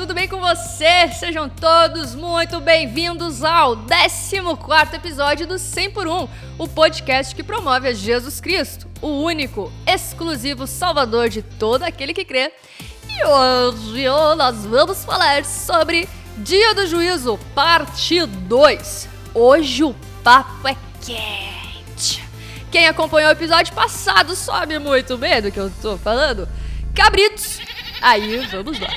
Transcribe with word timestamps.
tudo 0.00 0.14
bem 0.14 0.26
com 0.26 0.40
vocês? 0.40 1.16
Sejam 1.16 1.46
todos 1.46 2.14
muito 2.14 2.58
bem-vindos 2.58 3.44
ao 3.44 3.76
14 3.76 4.96
episódio 4.96 5.46
do 5.46 5.58
100 5.58 5.90
por 5.90 6.08
1, 6.08 6.26
o 6.56 6.66
podcast 6.66 7.34
que 7.34 7.42
promove 7.42 7.86
a 7.86 7.92
Jesus 7.92 8.40
Cristo, 8.40 8.88
o 9.02 9.08
único, 9.08 9.70
exclusivo 9.86 10.66
salvador 10.66 11.28
de 11.28 11.42
todo 11.42 11.82
aquele 11.82 12.14
que 12.14 12.24
crê. 12.24 12.50
E 13.10 13.26
hoje 13.26 14.06
nós 14.38 14.64
vamos 14.64 15.04
falar 15.04 15.44
sobre 15.44 16.08
Dia 16.38 16.74
do 16.74 16.86
Juízo, 16.86 17.38
parte 17.54 18.24
2. 18.24 19.08
Hoje 19.34 19.84
o 19.84 19.94
papo 20.24 20.66
é 20.66 20.76
quente. 21.04 22.24
Quem 22.72 22.88
acompanhou 22.88 23.28
o 23.28 23.34
episódio 23.34 23.74
passado 23.74 24.34
sabe 24.34 24.78
muito 24.78 25.18
bem 25.18 25.42
do 25.42 25.52
que 25.52 25.60
eu 25.60 25.70
tô 25.82 25.98
falando. 25.98 26.48
Cabritos 26.94 27.60
Aí 28.00 28.38
vamos 28.46 28.80
lá. 28.80 28.88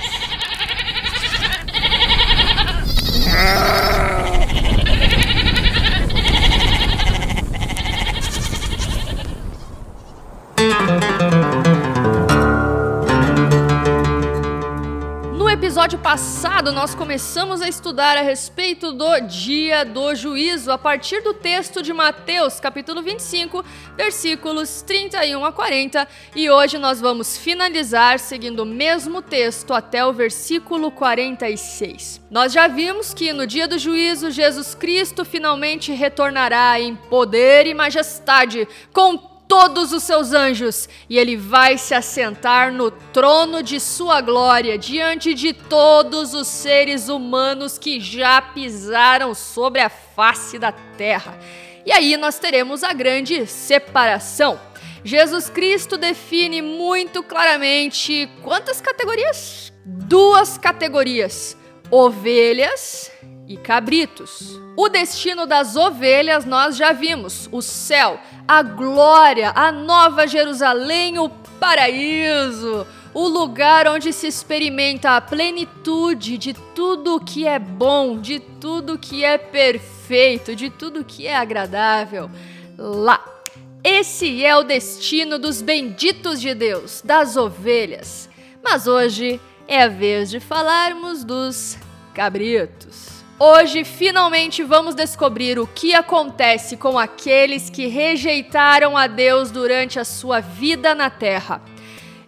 Grrrr! 3.13 4.63
episódio 15.73 15.97
passado, 15.97 16.71
nós 16.71 16.93
começamos 16.93 17.59
a 17.59 17.67
estudar 17.67 18.15
a 18.15 18.21
respeito 18.21 18.91
do 18.91 19.21
dia 19.21 19.83
do 19.83 20.13
juízo 20.13 20.71
a 20.71 20.77
partir 20.77 21.21
do 21.21 21.33
texto 21.33 21.81
de 21.81 21.91
Mateus, 21.91 22.59
capítulo 22.59 23.01
25, 23.01 23.65
versículos 23.97 24.83
31 24.83 25.43
a 25.43 25.51
40, 25.51 26.07
e 26.35 26.47
hoje 26.47 26.77
nós 26.77 27.01
vamos 27.01 27.35
finalizar 27.39 28.19
seguindo 28.19 28.59
o 28.59 28.67
mesmo 28.67 29.19
texto 29.19 29.73
até 29.73 30.05
o 30.05 30.13
versículo 30.13 30.91
46. 30.91 32.21
Nós 32.29 32.53
já 32.53 32.67
vimos 32.67 33.11
que 33.11 33.33
no 33.33 33.47
dia 33.47 33.67
do 33.67 33.79
juízo, 33.79 34.29
Jesus 34.29 34.75
Cristo 34.75 35.25
finalmente 35.25 35.91
retornará 35.91 36.79
em 36.79 36.95
poder 36.95 37.65
e 37.65 37.73
majestade, 37.73 38.67
com 38.93 39.32
todos 39.47 39.91
os 39.93 40.03
seus 40.03 40.33
anjos, 40.33 40.89
e 41.09 41.17
ele 41.17 41.37
vai 41.37 41.77
se 41.77 41.93
assentar 41.93 42.71
no 42.71 42.89
trono 42.89 43.61
de 43.61 43.79
sua 43.79 44.21
glória, 44.21 44.77
diante 44.77 45.33
de 45.33 45.53
todos 45.53 46.33
os 46.33 46.47
seres 46.47 47.09
humanos 47.09 47.77
que 47.77 47.99
já 47.99 48.41
pisaram 48.41 49.33
sobre 49.33 49.81
a 49.81 49.89
face 49.89 50.57
da 50.57 50.71
terra. 50.71 51.37
E 51.85 51.91
aí 51.91 52.17
nós 52.17 52.39
teremos 52.39 52.83
a 52.83 52.93
grande 52.93 53.45
separação. 53.45 54.59
Jesus 55.03 55.49
Cristo 55.49 55.97
define 55.97 56.61
muito 56.61 57.21
claramente 57.21 58.29
quantas 58.41 58.79
categorias? 58.79 59.73
Duas 59.85 60.57
categorias: 60.57 61.57
ovelhas 61.91 63.12
e 63.47 63.57
cabritos. 63.57 64.59
O 64.75 64.89
destino 64.89 65.45
das 65.45 65.75
ovelhas 65.75 66.45
nós 66.45 66.75
já 66.75 66.91
vimos: 66.91 67.49
o 67.51 67.61
céu, 67.61 68.19
a 68.47 68.61
glória, 68.61 69.51
a 69.55 69.71
nova 69.71 70.27
Jerusalém, 70.27 71.19
o 71.19 71.29
paraíso, 71.59 72.85
o 73.13 73.27
lugar 73.27 73.87
onde 73.87 74.11
se 74.11 74.27
experimenta 74.27 75.15
a 75.15 75.21
plenitude 75.21 76.37
de 76.37 76.53
tudo 76.53 77.19
que 77.19 77.47
é 77.47 77.59
bom, 77.59 78.19
de 78.19 78.39
tudo 78.39 78.97
que 78.97 79.23
é 79.23 79.37
perfeito, 79.37 80.55
de 80.55 80.69
tudo 80.69 81.05
que 81.05 81.27
é 81.27 81.35
agradável. 81.35 82.29
Lá. 82.77 83.23
Esse 83.83 84.45
é 84.45 84.55
o 84.55 84.63
destino 84.63 85.37
dos 85.37 85.61
benditos 85.61 86.39
de 86.39 86.55
Deus, 86.55 87.01
das 87.03 87.35
ovelhas. 87.35 88.29
Mas 88.63 88.87
hoje 88.87 89.41
é 89.67 89.83
a 89.83 89.89
vez 89.89 90.29
de 90.29 90.39
falarmos 90.39 91.25
dos 91.25 91.77
cabritos. 92.13 93.12
Hoje, 93.39 93.83
finalmente, 93.83 94.61
vamos 94.61 94.93
descobrir 94.93 95.57
o 95.57 95.65
que 95.65 95.95
acontece 95.95 96.77
com 96.77 96.99
aqueles 96.99 97.67
que 97.67 97.87
rejeitaram 97.87 98.95
a 98.95 99.07
Deus 99.07 99.49
durante 99.49 99.99
a 99.99 100.05
sua 100.05 100.39
vida 100.39 100.93
na 100.93 101.09
Terra. 101.09 101.59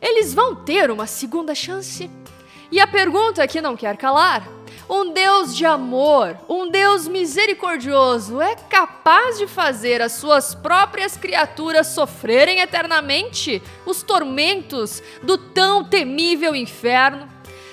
Eles 0.02 0.34
vão 0.34 0.56
ter 0.56 0.90
uma 0.90 1.06
segunda 1.06 1.54
chance? 1.54 2.10
E 2.72 2.80
a 2.80 2.88
pergunta 2.88 3.48
que 3.48 3.62
não 3.62 3.78
quer 3.78 3.96
calar: 3.98 4.48
um 4.90 5.14
Deus 5.14 5.56
de 5.56 5.64
amor, 5.64 6.38
um 6.50 6.70
Deus 6.70 7.08
misericordioso, 7.08 8.42
é 8.42 8.56
capaz 8.56 9.38
de 9.38 9.46
fazer 9.46 10.02
as 10.02 10.14
suas 10.14 10.56
próprias 10.56 11.16
criaturas 11.16 11.88
sofrerem 11.88 12.62
eternamente 12.62 13.62
os 13.86 14.02
tormentos 14.02 15.04
do 15.22 15.38
tão 15.38 15.84
temível 15.84 16.56
inferno? 16.56 17.30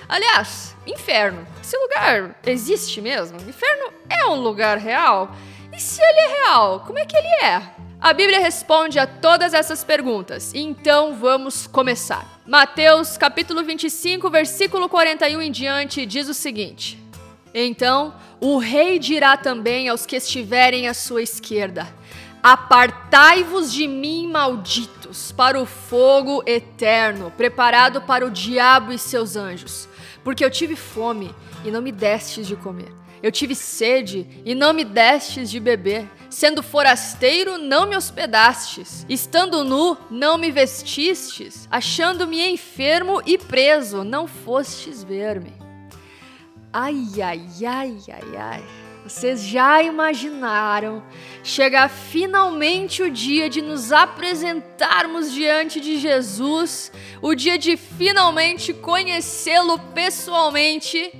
Aliás, 0.06 0.76
inferno. 0.86 1.51
Esse 1.72 1.78
lugar 1.78 2.36
existe 2.44 3.00
mesmo? 3.00 3.38
Inferno 3.48 3.94
é 4.06 4.26
um 4.26 4.34
lugar 4.34 4.76
real? 4.76 5.34
E 5.74 5.80
se 5.80 6.02
ele 6.02 6.18
é 6.18 6.42
real, 6.42 6.80
como 6.80 6.98
é 6.98 7.06
que 7.06 7.16
ele 7.16 7.46
é? 7.46 7.62
A 7.98 8.12
Bíblia 8.12 8.40
responde 8.40 8.98
a 8.98 9.06
todas 9.06 9.54
essas 9.54 9.82
perguntas. 9.82 10.52
Então 10.54 11.14
vamos 11.14 11.66
começar. 11.66 12.42
Mateus, 12.46 13.16
capítulo 13.16 13.64
25, 13.64 14.28
versículo 14.28 14.86
41 14.86 15.40
em 15.40 15.50
diante, 15.50 16.04
diz 16.04 16.28
o 16.28 16.34
seguinte: 16.34 17.02
Então 17.54 18.14
o 18.38 18.58
rei 18.58 18.98
dirá 18.98 19.38
também 19.38 19.88
aos 19.88 20.04
que 20.04 20.16
estiverem 20.16 20.88
à 20.88 20.92
sua 20.92 21.22
esquerda: 21.22 21.88
Apartai-vos 22.42 23.72
de 23.72 23.88
mim, 23.88 24.28
malditos, 24.28 25.32
para 25.32 25.58
o 25.58 25.64
fogo 25.64 26.42
eterno, 26.44 27.32
preparado 27.34 28.02
para 28.02 28.26
o 28.26 28.30
diabo 28.30 28.92
e 28.92 28.98
seus 28.98 29.36
anjos 29.36 29.88
porque 30.24 30.44
eu 30.44 30.50
tive 30.50 30.76
fome 30.76 31.34
e 31.64 31.70
não 31.70 31.82
me 31.82 31.92
destes 31.92 32.46
de 32.46 32.56
comer. 32.56 32.92
Eu 33.22 33.30
tive 33.30 33.54
sede 33.54 34.26
e 34.44 34.54
não 34.54 34.72
me 34.72 34.84
destes 34.84 35.48
de 35.48 35.60
beber. 35.60 36.08
Sendo 36.28 36.62
forasteiro, 36.62 37.56
não 37.56 37.86
me 37.86 37.96
hospedastes. 37.96 39.06
Estando 39.08 39.62
nu, 39.62 39.96
não 40.10 40.36
me 40.36 40.50
vestistes. 40.50 41.68
Achando-me 41.70 42.50
enfermo 42.50 43.22
e 43.24 43.38
preso, 43.38 44.02
não 44.02 44.26
fostes 44.26 45.04
ver-me. 45.04 45.52
Ai, 46.72 47.04
ai, 47.22 47.46
ai, 47.64 47.96
ai, 48.08 48.36
ai. 48.36 48.64
Vocês 49.04 49.42
já 49.42 49.82
imaginaram 49.82 51.02
chegar 51.42 51.88
finalmente 51.88 53.02
o 53.02 53.10
dia 53.10 53.50
de 53.50 53.60
nos 53.60 53.90
apresentarmos 53.90 55.32
diante 55.32 55.80
de 55.80 55.98
Jesus, 55.98 56.92
o 57.20 57.34
dia 57.34 57.58
de 57.58 57.76
finalmente 57.76 58.72
conhecê-lo 58.72 59.76
pessoalmente, 59.92 61.12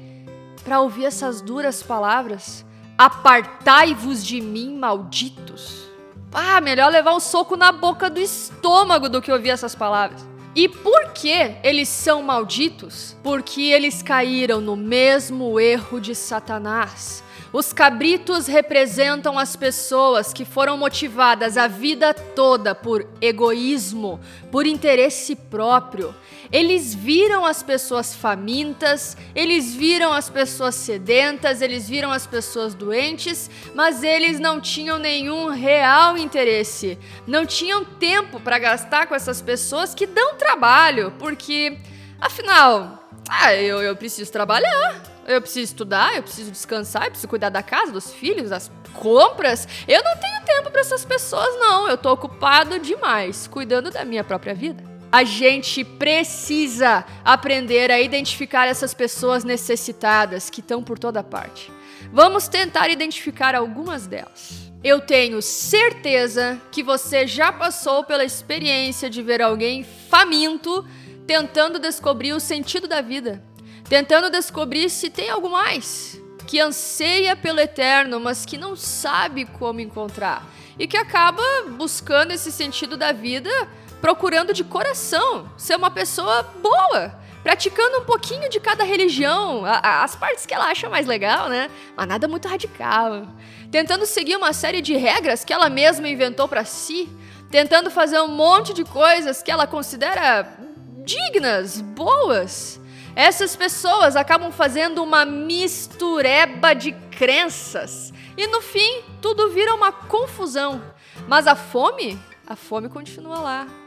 para 0.64 0.80
ouvir 0.80 1.06
essas 1.06 1.40
duras 1.40 1.82
palavras? 1.82 2.64
Apartai-vos 2.96 4.24
de 4.24 4.40
mim, 4.40 4.76
malditos. 4.76 5.88
Ah, 6.32 6.60
melhor 6.60 6.90
levar 6.90 7.14
um 7.14 7.20
soco 7.20 7.56
na 7.56 7.72
boca 7.72 8.08
do 8.08 8.20
estômago 8.20 9.08
do 9.08 9.20
que 9.20 9.32
ouvir 9.32 9.50
essas 9.50 9.74
palavras. 9.74 10.26
E 10.54 10.68
por 10.68 11.12
que 11.12 11.56
eles 11.62 11.88
são 11.88 12.22
malditos? 12.22 13.16
Porque 13.22 13.62
eles 13.62 14.02
caíram 14.02 14.60
no 14.60 14.76
mesmo 14.76 15.58
erro 15.58 16.00
de 16.00 16.14
Satanás 16.14 17.22
os 17.52 17.70
cabritos 17.70 18.46
representam 18.46 19.38
as 19.38 19.54
pessoas 19.54 20.32
que 20.32 20.44
foram 20.44 20.78
motivadas 20.78 21.58
a 21.58 21.68
vida 21.68 22.14
toda 22.14 22.74
por 22.74 23.06
egoísmo, 23.20 24.18
por 24.50 24.66
interesse 24.66 25.36
próprio. 25.36 26.14
Eles 26.52 26.94
viram 26.94 27.46
as 27.46 27.62
pessoas 27.62 28.14
famintas, 28.14 29.16
eles 29.34 29.74
viram 29.74 30.12
as 30.12 30.28
pessoas 30.28 30.74
sedentas, 30.74 31.62
eles 31.62 31.88
viram 31.88 32.12
as 32.12 32.26
pessoas 32.26 32.74
doentes, 32.74 33.50
mas 33.74 34.02
eles 34.02 34.38
não 34.38 34.60
tinham 34.60 34.98
nenhum 34.98 35.48
real 35.48 36.18
interesse. 36.18 36.98
Não 37.26 37.46
tinham 37.46 37.84
tempo 37.84 38.38
para 38.38 38.58
gastar 38.58 39.06
com 39.06 39.14
essas 39.14 39.40
pessoas 39.40 39.94
que 39.94 40.06
dão 40.06 40.34
trabalho, 40.34 41.14
porque, 41.18 41.78
afinal, 42.20 43.08
ah, 43.30 43.54
eu, 43.54 43.80
eu 43.80 43.96
preciso 43.96 44.30
trabalhar. 44.30 45.02
Eu 45.26 45.40
preciso 45.40 45.72
estudar, 45.72 46.16
eu 46.16 46.22
preciso 46.22 46.50
descansar, 46.50 47.04
eu 47.04 47.10
preciso 47.10 47.28
cuidar 47.28 47.48
da 47.48 47.62
casa, 47.62 47.92
dos 47.92 48.12
filhos, 48.12 48.50
das 48.50 48.70
compras. 48.92 49.68
Eu 49.86 50.02
não 50.02 50.16
tenho 50.16 50.42
tempo 50.44 50.70
para 50.70 50.80
essas 50.80 51.04
pessoas, 51.04 51.54
não. 51.60 51.88
Eu 51.88 51.96
tô 51.96 52.12
ocupado 52.12 52.78
demais 52.78 53.46
cuidando 53.46 53.90
da 53.90 54.04
minha 54.04 54.24
própria 54.24 54.52
vida. 54.52 54.91
A 55.12 55.24
gente 55.24 55.84
precisa 55.84 57.04
aprender 57.24 57.90
a 57.90 58.00
identificar 58.00 58.66
essas 58.66 58.94
pessoas 58.94 59.44
necessitadas 59.44 60.48
que 60.48 60.60
estão 60.60 60.82
por 60.82 60.98
toda 60.98 61.22
parte. 61.22 61.70
Vamos 62.10 62.48
tentar 62.48 62.88
identificar 62.88 63.54
algumas 63.54 64.06
delas. 64.06 64.72
Eu 64.82 65.00
tenho 65.00 65.40
certeza 65.40 66.60
que 66.72 66.82
você 66.82 67.26
já 67.26 67.52
passou 67.52 68.02
pela 68.02 68.24
experiência 68.24 69.08
de 69.08 69.22
ver 69.22 69.42
alguém 69.42 69.84
faminto 70.08 70.84
tentando 71.26 71.78
descobrir 71.78 72.32
o 72.32 72.40
sentido 72.40 72.88
da 72.88 73.00
vida 73.00 73.40
tentando 73.92 74.30
descobrir 74.30 74.88
se 74.88 75.10
tem 75.10 75.28
algo 75.28 75.50
mais, 75.50 76.18
que 76.46 76.58
anseia 76.58 77.36
pelo 77.36 77.60
eterno, 77.60 78.18
mas 78.18 78.46
que 78.46 78.56
não 78.56 78.74
sabe 78.74 79.44
como 79.44 79.80
encontrar, 79.80 80.46
e 80.78 80.86
que 80.86 80.96
acaba 80.96 81.42
buscando 81.76 82.32
esse 82.32 82.50
sentido 82.50 82.96
da 82.96 83.12
vida 83.12 83.50
procurando 84.02 84.52
de 84.52 84.64
coração 84.64 85.48
ser 85.56 85.76
uma 85.76 85.88
pessoa 85.88 86.42
boa, 86.60 87.14
praticando 87.44 87.98
um 87.98 88.04
pouquinho 88.04 88.50
de 88.50 88.58
cada 88.58 88.82
religião, 88.82 89.62
as 89.64 90.16
partes 90.16 90.44
que 90.44 90.52
ela 90.52 90.66
acha 90.66 90.90
mais 90.90 91.06
legal, 91.06 91.48
né? 91.48 91.70
Mas 91.96 92.08
nada 92.08 92.26
muito 92.26 92.48
radical. 92.48 93.28
Tentando 93.70 94.04
seguir 94.04 94.36
uma 94.36 94.52
série 94.52 94.82
de 94.82 94.96
regras 94.96 95.44
que 95.44 95.52
ela 95.52 95.70
mesma 95.70 96.08
inventou 96.08 96.48
para 96.48 96.64
si, 96.64 97.08
tentando 97.48 97.92
fazer 97.92 98.20
um 98.20 98.28
monte 98.28 98.74
de 98.74 98.84
coisas 98.84 99.40
que 99.40 99.52
ela 99.52 99.68
considera 99.68 100.48
dignas, 101.04 101.80
boas. 101.80 102.80
Essas 103.14 103.54
pessoas 103.54 104.16
acabam 104.16 104.50
fazendo 104.50 105.02
uma 105.02 105.24
mistureba 105.24 106.74
de 106.74 106.92
crenças 107.16 108.12
e 108.36 108.48
no 108.48 108.60
fim 108.60 109.02
tudo 109.20 109.50
vira 109.50 109.74
uma 109.74 109.92
confusão. 109.92 110.82
Mas 111.28 111.46
a 111.46 111.54
fome, 111.54 112.18
a 112.46 112.56
fome 112.56 112.88
continua 112.88 113.38
lá. 113.38 113.81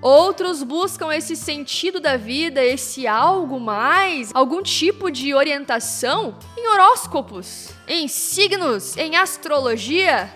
Outros 0.00 0.62
buscam 0.62 1.12
esse 1.12 1.34
sentido 1.34 1.98
da 1.98 2.16
vida, 2.16 2.64
esse 2.64 3.06
algo 3.06 3.58
mais, 3.58 4.30
algum 4.32 4.62
tipo 4.62 5.10
de 5.10 5.34
orientação 5.34 6.36
em 6.56 6.68
horóscopos, 6.68 7.70
em 7.88 8.06
signos, 8.06 8.96
em 8.96 9.16
astrologia. 9.16 10.32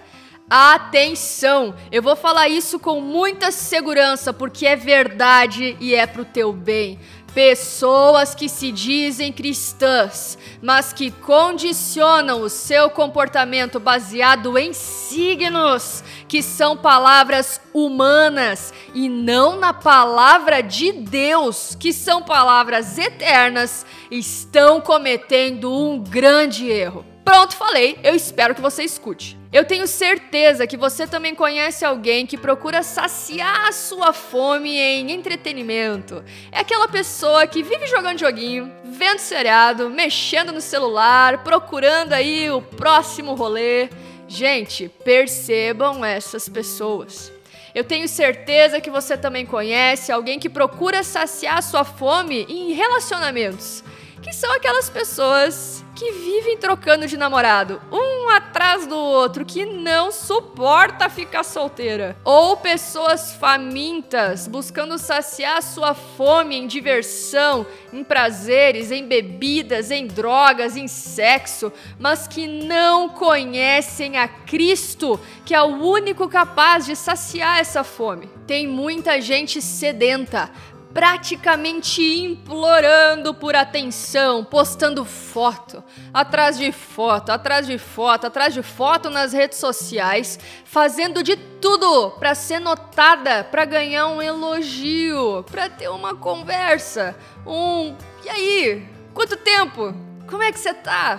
Atenção! 0.51 1.75
Eu 1.93 2.03
vou 2.03 2.17
falar 2.17 2.49
isso 2.49 2.79
com 2.79 3.01
muita 3.01 3.53
segurança 3.53 4.33
porque 4.33 4.67
é 4.67 4.75
verdade 4.75 5.77
e 5.79 5.95
é 5.95 6.07
pro 6.07 6.25
teu 6.25 6.53
bem. 6.53 6.99
Pessoas 7.35 8.35
que 8.35 8.47
se 8.47 8.71
dizem 8.71 9.33
cristãs, 9.33 10.37
mas 10.61 10.93
que 10.93 11.11
condicionam 11.11 12.43
o 12.43 12.51
seu 12.51 12.91
comportamento 12.91 13.81
baseado 13.81 14.59
em 14.59 14.75
signos, 14.75 16.05
que 16.29 16.43
são 16.43 16.77
palavras 16.77 17.59
humanas 17.73 18.75
e 18.93 19.09
não 19.09 19.57
na 19.57 19.73
palavra 19.73 20.61
de 20.61 20.93
Deus, 20.93 21.75
que 21.75 21.91
são 21.91 22.23
palavras 22.23 22.99
eternas, 22.99 23.87
estão 24.11 24.79
cometendo 24.79 25.73
um 25.73 25.99
grande 25.99 26.69
erro. 26.69 27.12
Pronto, 27.25 27.57
falei. 27.57 27.99
Eu 28.03 28.15
espero 28.15 28.55
que 28.55 28.61
você 28.61 28.83
escute. 28.83 29.39
Eu 29.53 29.65
tenho 29.65 29.87
certeza 29.87 30.67
que 30.67 30.77
você 30.77 31.07
também 31.07 31.35
conhece 31.35 31.85
alguém 31.85 32.27
que 32.27 32.39
procura 32.39 32.83
saciar 32.83 33.69
a 33.69 33.73
sua 33.73 34.13
fome 34.13 34.79
em 34.79 35.13
entretenimento. 35.13 36.25
É 36.51 36.61
aquela 36.61 36.89
pessoa 36.89 37.47
que 37.47 37.63
vive 37.63 37.87
jogando 37.87 38.19
joguinho, 38.19 38.73
vendo 38.83 39.19
seriado, 39.19 39.91
mexendo 39.91 40.53
no 40.53 40.61
celular, 40.61 41.45
procurando 41.45 42.15
aí 42.15 42.51
o 42.51 42.63
próximo 42.63 43.35
rolê. 43.35 43.91
Gente, 44.27 44.89
percebam 45.05 46.03
essas 46.03 46.49
pessoas. 46.49 47.31
Eu 47.75 47.85
tenho 47.85 48.09
certeza 48.09 48.81
que 48.81 48.91
você 48.91 49.17
também 49.17 49.45
conhece 49.45 50.11
alguém 50.11 50.39
que 50.39 50.49
procura 50.49 51.03
saciar 51.03 51.59
a 51.59 51.63
sua 51.63 51.85
fome 51.85 52.47
em 52.49 52.73
relacionamentos, 52.73 53.85
que 54.23 54.33
são 54.33 54.51
aquelas 54.55 54.89
pessoas 54.89 55.82
que 56.03 56.11
vivem 56.11 56.57
trocando 56.57 57.07
de 57.07 57.17
namorado, 57.17 57.81
um 57.93 58.29
atrás 58.29 58.89
do 58.89 58.97
outro, 58.97 59.45
que 59.45 59.65
não 59.65 60.11
suporta 60.11 61.09
ficar 61.09 61.45
solteira. 61.45 62.17
Ou 62.25 62.57
pessoas 62.57 63.35
famintas, 63.35 64.49
buscando 64.49 64.99
saciar 64.99 65.63
sua 65.63 65.95
fome 65.95 66.57
em 66.57 66.67
diversão, 66.67 67.65
em 67.93 68.03
prazeres, 68.03 68.91
em 68.91 69.07
bebidas, 69.07 69.93
em 69.93 70.09
drogas, 70.09 70.77
em 70.77 70.89
sexo, 70.89 71.73
mas 72.01 72.27
que 72.27 72.49
não 72.49 73.09
conhecem 73.09 74.19
a 74.19 74.27
Cristo, 74.27 75.21
que 75.45 75.55
é 75.55 75.63
o 75.63 75.85
único 75.85 76.29
capaz 76.29 76.85
de 76.85 76.97
saciar 76.97 77.61
essa 77.61 77.85
fome. 77.85 78.29
Tem 78.45 78.67
muita 78.67 79.21
gente 79.21 79.63
sedenta, 79.63 80.51
praticamente 80.93 82.03
implorando 82.03 83.33
por 83.33 83.57
atenção, 83.57 84.45
postando 84.45 85.05
foto, 85.05 85.83
atrás 86.13 86.59
de 86.59 86.71
foto, 86.71 87.31
atrás 87.31 87.67
de 87.67 87.79
foto, 87.79 88.27
atrás 88.27 88.53
de 88.53 88.63
foto 88.63 89.09
nas 89.09 89.33
redes 89.33 89.59
sociais, 89.59 90.39
fazendo 90.65 91.23
de 91.23 91.37
tudo 91.37 92.11
para 92.13 92.35
ser 92.35 92.59
notada, 92.59 93.45
para 93.45 93.65
ganhar 93.65 94.09
um 94.09 94.21
elogio, 94.21 95.45
para 95.51 95.69
ter 95.69 95.89
uma 95.89 96.15
conversa, 96.15 97.17
um 97.47 97.97
e 98.25 98.29
aí, 98.29 98.89
quanto 99.13 99.37
tempo? 99.37 99.95
Como 100.29 100.43
é 100.43 100.53
que 100.53 100.59
você 100.59 100.73
tá? 100.73 101.19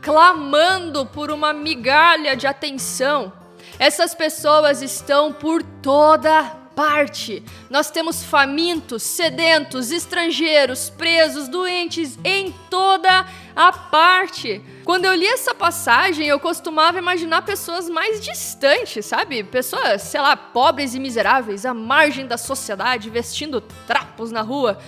Clamando 0.00 1.04
por 1.04 1.30
uma 1.30 1.52
migalha 1.52 2.34
de 2.34 2.46
atenção. 2.46 3.32
Essas 3.78 4.14
pessoas 4.14 4.80
estão 4.80 5.32
por 5.32 5.62
toda 5.62 6.56
parte. 6.78 7.42
Nós 7.68 7.90
temos 7.90 8.22
famintos, 8.22 9.02
sedentos, 9.02 9.90
estrangeiros, 9.90 10.88
presos, 10.88 11.48
doentes 11.48 12.16
em 12.22 12.54
toda 12.70 13.26
a 13.56 13.72
parte. 13.72 14.62
Quando 14.84 15.06
eu 15.06 15.12
li 15.12 15.26
essa 15.26 15.52
passagem, 15.52 16.28
eu 16.28 16.38
costumava 16.38 16.96
imaginar 16.96 17.42
pessoas 17.42 17.88
mais 17.88 18.20
distantes, 18.20 19.06
sabe? 19.06 19.42
Pessoas, 19.42 20.02
sei 20.02 20.20
lá, 20.20 20.36
pobres 20.36 20.94
e 20.94 21.00
miseráveis, 21.00 21.66
à 21.66 21.74
margem 21.74 22.28
da 22.28 22.38
sociedade, 22.38 23.10
vestindo 23.10 23.60
trapos 23.60 24.30
na 24.30 24.42
rua. 24.42 24.78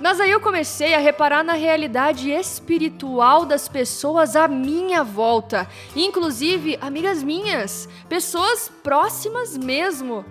Mas 0.00 0.20
aí 0.20 0.30
eu 0.30 0.38
comecei 0.38 0.94
a 0.94 1.00
reparar 1.00 1.42
na 1.42 1.54
realidade 1.54 2.30
espiritual 2.30 3.44
das 3.44 3.66
pessoas 3.66 4.36
à 4.36 4.46
minha 4.46 5.02
volta, 5.02 5.68
inclusive 5.96 6.78
amigas 6.80 7.20
minhas, 7.20 7.88
pessoas 8.08 8.70
próximas 8.84 9.58
mesmo. 9.58 10.24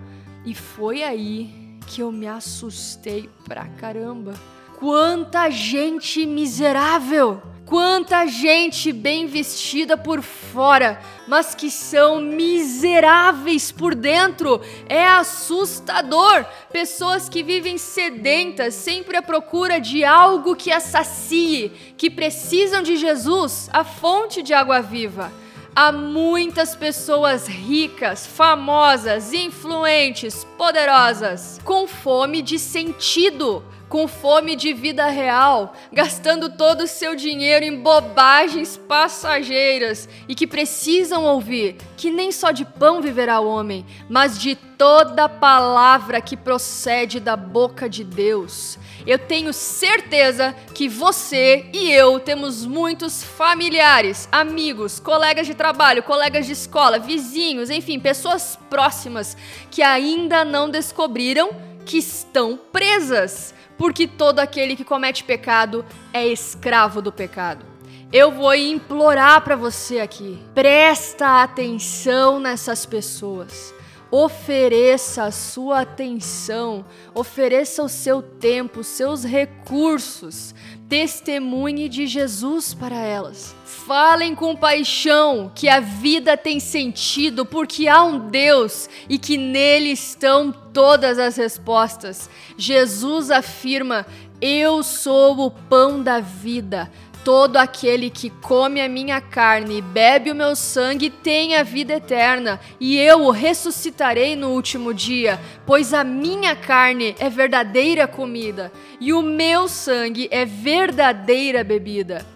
E 0.44 0.54
foi 0.54 1.02
aí 1.02 1.78
que 1.86 2.00
eu 2.00 2.10
me 2.10 2.26
assustei 2.26 3.28
pra 3.44 3.66
caramba. 3.66 4.34
Quanta 4.78 5.48
gente 5.50 6.26
miserável! 6.26 7.40
Quanta 7.72 8.26
gente 8.26 8.92
bem 8.92 9.26
vestida 9.26 9.96
por 9.96 10.20
fora, 10.20 11.00
mas 11.26 11.54
que 11.54 11.70
são 11.70 12.20
miseráveis 12.20 13.72
por 13.72 13.94
dentro. 13.94 14.60
É 14.86 15.06
assustador. 15.06 16.44
Pessoas 16.70 17.30
que 17.30 17.42
vivem 17.42 17.78
sedentas, 17.78 18.74
sempre 18.74 19.16
à 19.16 19.22
procura 19.22 19.80
de 19.80 20.04
algo 20.04 20.54
que 20.54 20.70
as 20.70 20.82
sacie, 20.82 21.72
que 21.96 22.10
precisam 22.10 22.82
de 22.82 22.96
Jesus, 22.96 23.70
a 23.72 23.84
fonte 23.84 24.42
de 24.42 24.52
água 24.52 24.82
viva. 24.82 25.32
Há 25.74 25.90
muitas 25.90 26.76
pessoas 26.76 27.48
ricas, 27.48 28.26
famosas, 28.26 29.32
influentes, 29.32 30.44
poderosas, 30.58 31.58
com 31.64 31.86
fome 31.86 32.42
de 32.42 32.58
sentido, 32.58 33.64
com 33.88 34.06
fome 34.06 34.54
de 34.54 34.74
vida 34.74 35.06
real, 35.08 35.74
gastando 35.90 36.50
todo 36.50 36.82
o 36.82 36.86
seu 36.86 37.16
dinheiro 37.16 37.64
em 37.64 37.80
bobagens 37.80 38.76
passageiras 38.76 40.10
e 40.28 40.34
que 40.34 40.46
precisam 40.46 41.24
ouvir 41.24 41.78
que 41.96 42.10
nem 42.10 42.30
só 42.30 42.50
de 42.50 42.66
pão 42.66 43.00
viverá 43.00 43.40
o 43.40 43.48
homem, 43.48 43.86
mas 44.10 44.38
de 44.38 44.54
toda 44.54 45.26
palavra 45.26 46.20
que 46.20 46.36
procede 46.36 47.18
da 47.18 47.34
boca 47.34 47.88
de 47.88 48.04
Deus. 48.04 48.78
Eu 49.06 49.18
tenho 49.18 49.52
certeza 49.52 50.54
que 50.74 50.88
você 50.88 51.66
e 51.72 51.90
eu 51.90 52.20
temos 52.20 52.64
muitos 52.64 53.22
familiares, 53.22 54.28
amigos, 54.30 55.00
colegas 55.00 55.46
de 55.46 55.54
trabalho, 55.54 56.02
colegas 56.02 56.46
de 56.46 56.52
escola, 56.52 56.98
vizinhos, 56.98 57.68
enfim, 57.70 57.98
pessoas 57.98 58.58
próximas 58.70 59.36
que 59.70 59.82
ainda 59.82 60.44
não 60.44 60.70
descobriram 60.70 61.50
que 61.84 61.98
estão 61.98 62.56
presas, 62.56 63.52
porque 63.76 64.06
todo 64.06 64.38
aquele 64.38 64.76
que 64.76 64.84
comete 64.84 65.24
pecado 65.24 65.84
é 66.12 66.26
escravo 66.26 67.02
do 67.02 67.10
pecado. 67.10 67.66
Eu 68.12 68.30
vou 68.30 68.54
implorar 68.54 69.40
para 69.42 69.56
você 69.56 69.98
aqui, 69.98 70.38
presta 70.54 71.42
atenção 71.42 72.38
nessas 72.38 72.86
pessoas 72.86 73.74
ofereça 74.12 75.24
a 75.24 75.30
sua 75.30 75.80
atenção, 75.80 76.84
ofereça 77.14 77.82
o 77.82 77.88
seu 77.88 78.20
tempo, 78.20 78.84
seus 78.84 79.24
recursos, 79.24 80.54
testemunhe 80.86 81.88
de 81.88 82.06
Jesus 82.06 82.74
para 82.74 82.98
elas. 82.98 83.56
Falem 83.64 84.34
com 84.34 84.54
paixão 84.54 85.50
que 85.54 85.66
a 85.66 85.80
vida 85.80 86.36
tem 86.36 86.60
sentido 86.60 87.46
porque 87.46 87.88
há 87.88 88.04
um 88.04 88.28
Deus 88.28 88.86
e 89.08 89.16
que 89.16 89.38
nele 89.38 89.92
estão 89.92 90.52
todas 90.52 91.18
as 91.18 91.36
respostas. 91.36 92.28
Jesus 92.58 93.30
afirma: 93.30 94.06
Eu 94.42 94.82
sou 94.82 95.40
o 95.40 95.50
pão 95.50 96.02
da 96.02 96.20
vida. 96.20 96.92
Todo 97.24 97.56
aquele 97.56 98.10
que 98.10 98.30
come 98.30 98.80
a 98.80 98.88
minha 98.88 99.20
carne 99.20 99.78
e 99.78 99.80
bebe 99.80 100.32
o 100.32 100.34
meu 100.34 100.56
sangue 100.56 101.08
tem 101.08 101.54
a 101.54 101.62
vida 101.62 101.94
eterna, 101.94 102.58
e 102.80 102.98
eu 102.98 103.22
o 103.22 103.30
ressuscitarei 103.30 104.34
no 104.34 104.50
último 104.50 104.92
dia, 104.92 105.40
pois 105.64 105.94
a 105.94 106.02
minha 106.02 106.56
carne 106.56 107.14
é 107.20 107.30
verdadeira 107.30 108.08
comida, 108.08 108.72
e 109.00 109.12
o 109.12 109.22
meu 109.22 109.68
sangue 109.68 110.26
é 110.32 110.44
verdadeira 110.44 111.62
bebida. 111.62 112.26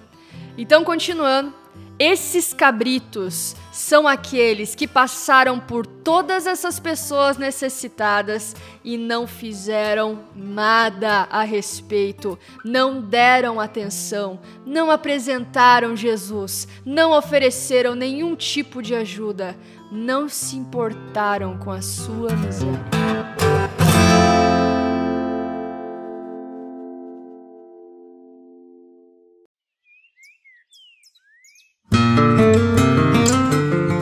Então, 0.57 0.85
continuando, 0.85 1.53
Esses 1.99 2.53
cabritos 2.53 3.57
são 3.73 4.07
aqueles 4.07 4.75
que 4.75 4.87
passaram 4.87 5.59
por 5.59 5.87
todas 5.87 6.47
essas 6.47 6.79
pessoas 6.79 7.39
necessitadas 7.39 8.55
e 8.85 8.99
não 8.99 9.27
fizeram 9.27 10.21
nada 10.35 11.27
a 11.31 11.43
respeito, 11.43 12.39
não 12.63 13.01
deram 13.01 13.59
atenção, 13.59 14.39
não 14.67 14.91
apresentaram 14.91 15.97
Jesus, 15.97 16.69
não 16.85 17.17
ofereceram 17.17 17.95
nenhum 17.95 18.37
tipo 18.37 18.83
de 18.83 18.95
ajuda, 18.95 19.57
não 19.91 20.29
se 20.29 20.55
importaram 20.55 21.57
com 21.57 21.71
a 21.71 21.81
sua 21.81 22.31
miséria. 22.37 23.26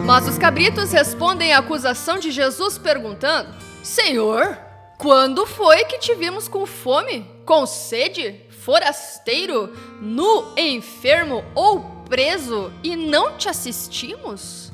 Mas 0.05 0.29
os 0.29 0.38
cabritos 0.38 0.93
respondem 0.93 1.53
à 1.53 1.59
acusação 1.59 2.19
de 2.19 2.31
Jesus 2.31 2.79
perguntando: 2.79 3.55
Senhor, 3.83 4.59
quando 4.99 5.45
foi 5.47 5.85
que 5.85 5.99
te 5.99 6.14
vimos 6.14 6.47
com 6.47 6.67
fome, 6.67 7.26
com 7.45 7.67
sede, 7.67 8.41
forasteiro, 8.49 9.73
nu, 10.00 10.53
enfermo 10.57 11.45
ou 11.55 11.81
preso 12.09 12.73
e 12.83 12.95
não 12.95 13.37
te 13.37 13.49
assistimos? 13.49 14.73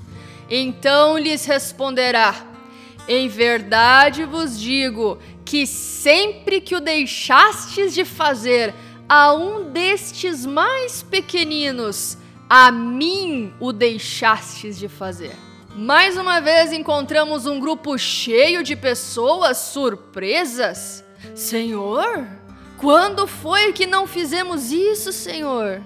Então 0.51 1.17
lhes 1.17 1.47
responderá: 1.47 2.35
Em 3.09 3.29
verdade 3.29 4.25
vos 4.25 4.61
digo 4.61 5.19
que 5.45 5.67
sempre 5.67 6.61
que 6.61 6.75
o 6.77 6.81
deixastes 6.81 7.95
de 7.95 8.05
fazer 8.05 8.75
a 9.09 9.33
um 9.33 9.71
destes 9.71 10.45
mais 10.45 11.03
pequeninos, 11.03 12.17
a 12.53 12.73
mim 12.73 13.55
o 13.61 13.73
deixastes 13.73 14.77
de 14.77 14.89
fazer. 14.89 15.37
Mais 15.73 16.17
uma 16.17 16.41
vez 16.41 16.73
encontramos 16.73 17.47
um 17.47 17.61
grupo 17.61 17.97
cheio 17.97 18.65
de 18.65 18.75
pessoas 18.75 19.57
surpresas. 19.57 21.05
Senhor, 21.33 22.27
quando 22.77 23.29
foi 23.29 23.73
que 23.73 23.87
não 23.87 24.05
fizemos 24.05 24.73
isso, 24.73 25.13
Senhor? 25.13 25.81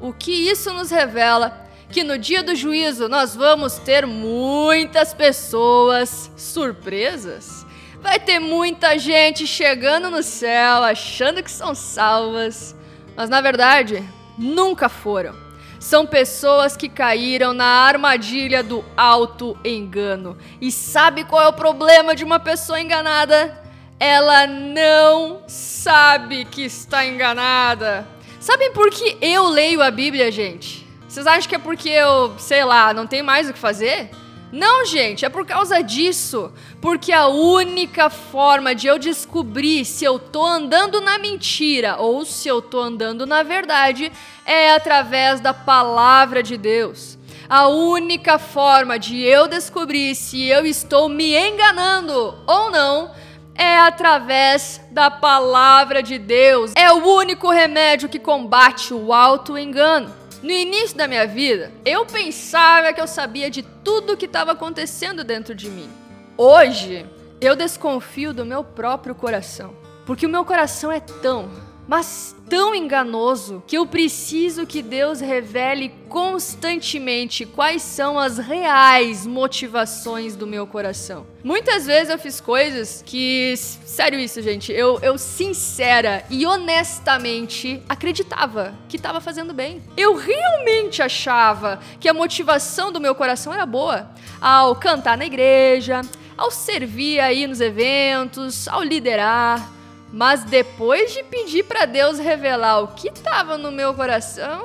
O 0.00 0.10
que 0.10 0.32
isso 0.32 0.72
nos 0.72 0.90
revela? 0.90 1.66
Que 1.90 2.02
no 2.02 2.18
dia 2.18 2.42
do 2.42 2.54
juízo 2.54 3.10
nós 3.10 3.36
vamos 3.36 3.74
ter 3.74 4.06
muitas 4.06 5.12
pessoas 5.12 6.32
surpresas. 6.34 7.66
Vai 8.00 8.18
ter 8.18 8.38
muita 8.38 8.96
gente 8.98 9.46
chegando 9.46 10.10
no 10.10 10.22
céu 10.22 10.82
achando 10.82 11.42
que 11.42 11.50
são 11.50 11.74
salvas, 11.74 12.74
mas 13.14 13.28
na 13.28 13.42
verdade 13.42 14.02
nunca 14.38 14.88
foram 14.88 15.45
são 15.86 16.04
pessoas 16.04 16.76
que 16.76 16.88
caíram 16.88 17.52
na 17.52 17.64
armadilha 17.64 18.60
do 18.60 18.84
auto-engano. 18.96 20.36
E 20.60 20.72
sabe 20.72 21.22
qual 21.22 21.42
é 21.42 21.46
o 21.46 21.52
problema 21.52 22.12
de 22.12 22.24
uma 22.24 22.40
pessoa 22.40 22.80
enganada? 22.80 23.56
Ela 23.98 24.48
não 24.48 25.42
sabe 25.46 26.44
que 26.44 26.62
está 26.62 27.06
enganada. 27.06 28.04
Sabem 28.40 28.72
por 28.72 28.90
que 28.90 29.16
eu 29.20 29.46
leio 29.46 29.80
a 29.80 29.88
Bíblia, 29.88 30.32
gente? 30.32 30.84
Vocês 31.08 31.24
acham 31.24 31.48
que 31.48 31.54
é 31.54 31.58
porque 31.58 31.88
eu, 31.88 32.36
sei 32.36 32.64
lá, 32.64 32.92
não 32.92 33.06
tenho 33.06 33.24
mais 33.24 33.48
o 33.48 33.52
que 33.52 33.58
fazer? 33.58 34.10
Não, 34.52 34.84
gente, 34.84 35.24
é 35.24 35.28
por 35.28 35.44
causa 35.44 35.82
disso. 35.82 36.52
Porque 36.80 37.12
a 37.12 37.26
única 37.26 38.08
forma 38.08 38.74
de 38.74 38.86
eu 38.86 38.98
descobrir 38.98 39.84
se 39.84 40.04
eu 40.04 40.18
tô 40.18 40.44
andando 40.44 41.00
na 41.00 41.18
mentira 41.18 41.96
ou 41.96 42.24
se 42.24 42.48
eu 42.48 42.62
tô 42.62 42.80
andando 42.80 43.26
na 43.26 43.42
verdade 43.42 44.12
é 44.44 44.72
através 44.74 45.40
da 45.40 45.52
palavra 45.52 46.42
de 46.42 46.56
Deus. 46.56 47.18
A 47.48 47.68
única 47.68 48.38
forma 48.38 48.98
de 48.98 49.22
eu 49.22 49.46
descobrir 49.46 50.14
se 50.14 50.44
eu 50.46 50.66
estou 50.66 51.08
me 51.08 51.36
enganando 51.36 52.34
ou 52.46 52.70
não 52.70 53.10
é 53.54 53.78
através 53.78 54.80
da 54.90 55.10
palavra 55.10 56.02
de 56.02 56.18
Deus. 56.18 56.72
É 56.76 56.92
o 56.92 57.04
único 57.16 57.50
remédio 57.50 58.08
que 58.08 58.18
combate 58.18 58.92
o 58.92 59.12
auto-engano. 59.12 60.12
No 60.46 60.52
início 60.52 60.96
da 60.96 61.08
minha 61.08 61.26
vida, 61.26 61.72
eu 61.84 62.06
pensava 62.06 62.92
que 62.92 63.00
eu 63.00 63.08
sabia 63.08 63.50
de 63.50 63.64
tudo 63.64 64.12
o 64.12 64.16
que 64.16 64.26
estava 64.26 64.52
acontecendo 64.52 65.24
dentro 65.24 65.56
de 65.56 65.68
mim. 65.68 65.90
Hoje, 66.36 67.04
eu 67.40 67.56
desconfio 67.56 68.32
do 68.32 68.46
meu 68.46 68.62
próprio 68.62 69.12
coração, 69.12 69.74
porque 70.06 70.24
o 70.24 70.28
meu 70.28 70.44
coração 70.44 70.92
é 70.92 71.00
tão, 71.00 71.50
mas 71.86 72.34
tão 72.48 72.74
enganoso 72.74 73.62
que 73.66 73.76
eu 73.76 73.86
preciso 73.86 74.66
que 74.66 74.82
Deus 74.82 75.20
revele 75.20 75.92
constantemente 76.08 77.44
quais 77.44 77.82
são 77.82 78.18
as 78.18 78.38
reais 78.38 79.26
motivações 79.26 80.36
do 80.36 80.46
meu 80.46 80.66
coração. 80.66 81.26
Muitas 81.42 81.86
vezes 81.86 82.10
eu 82.10 82.18
fiz 82.18 82.40
coisas 82.40 83.02
que, 83.04 83.54
sério 83.56 84.18
isso, 84.18 84.40
gente, 84.42 84.72
eu, 84.72 84.98
eu 85.00 85.16
sincera 85.18 86.24
e 86.30 86.44
honestamente 86.44 87.82
acreditava 87.88 88.74
que 88.88 88.96
estava 88.96 89.20
fazendo 89.20 89.54
bem. 89.54 89.82
Eu 89.96 90.16
realmente 90.16 91.02
achava 91.02 91.80
que 92.00 92.08
a 92.08 92.14
motivação 92.14 92.90
do 92.90 93.00
meu 93.00 93.14
coração 93.14 93.52
era 93.52 93.66
boa 93.66 94.08
ao 94.40 94.74
cantar 94.76 95.16
na 95.16 95.26
igreja, 95.26 96.02
ao 96.36 96.50
servir 96.50 97.20
aí 97.20 97.46
nos 97.46 97.60
eventos, 97.60 98.68
ao 98.68 98.82
liderar. 98.82 99.75
Mas 100.16 100.44
depois 100.44 101.12
de 101.12 101.22
pedir 101.24 101.64
para 101.64 101.84
Deus 101.84 102.18
revelar 102.18 102.80
o 102.80 102.88
que 102.88 103.08
estava 103.08 103.58
no 103.58 103.70
meu 103.70 103.92
coração, 103.92 104.62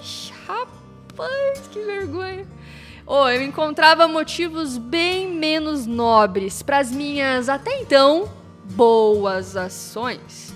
ixi, 0.00 0.32
rapaz, 0.46 1.62
que 1.72 1.80
vergonha. 1.80 2.46
Oh, 3.04 3.28
eu 3.28 3.42
encontrava 3.42 4.06
motivos 4.06 4.78
bem 4.78 5.28
menos 5.28 5.86
nobres 5.86 6.62
para 6.62 6.78
as 6.78 6.92
minhas 6.92 7.48
até 7.48 7.80
então 7.80 8.30
boas 8.76 9.56
ações. 9.56 10.54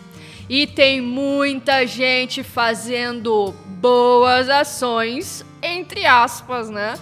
E 0.48 0.64
tem 0.64 1.00
muita 1.00 1.84
gente 1.84 2.44
fazendo 2.44 3.52
boas 3.80 4.48
ações, 4.48 5.44
entre 5.60 6.06
aspas, 6.06 6.70
né? 6.70 6.94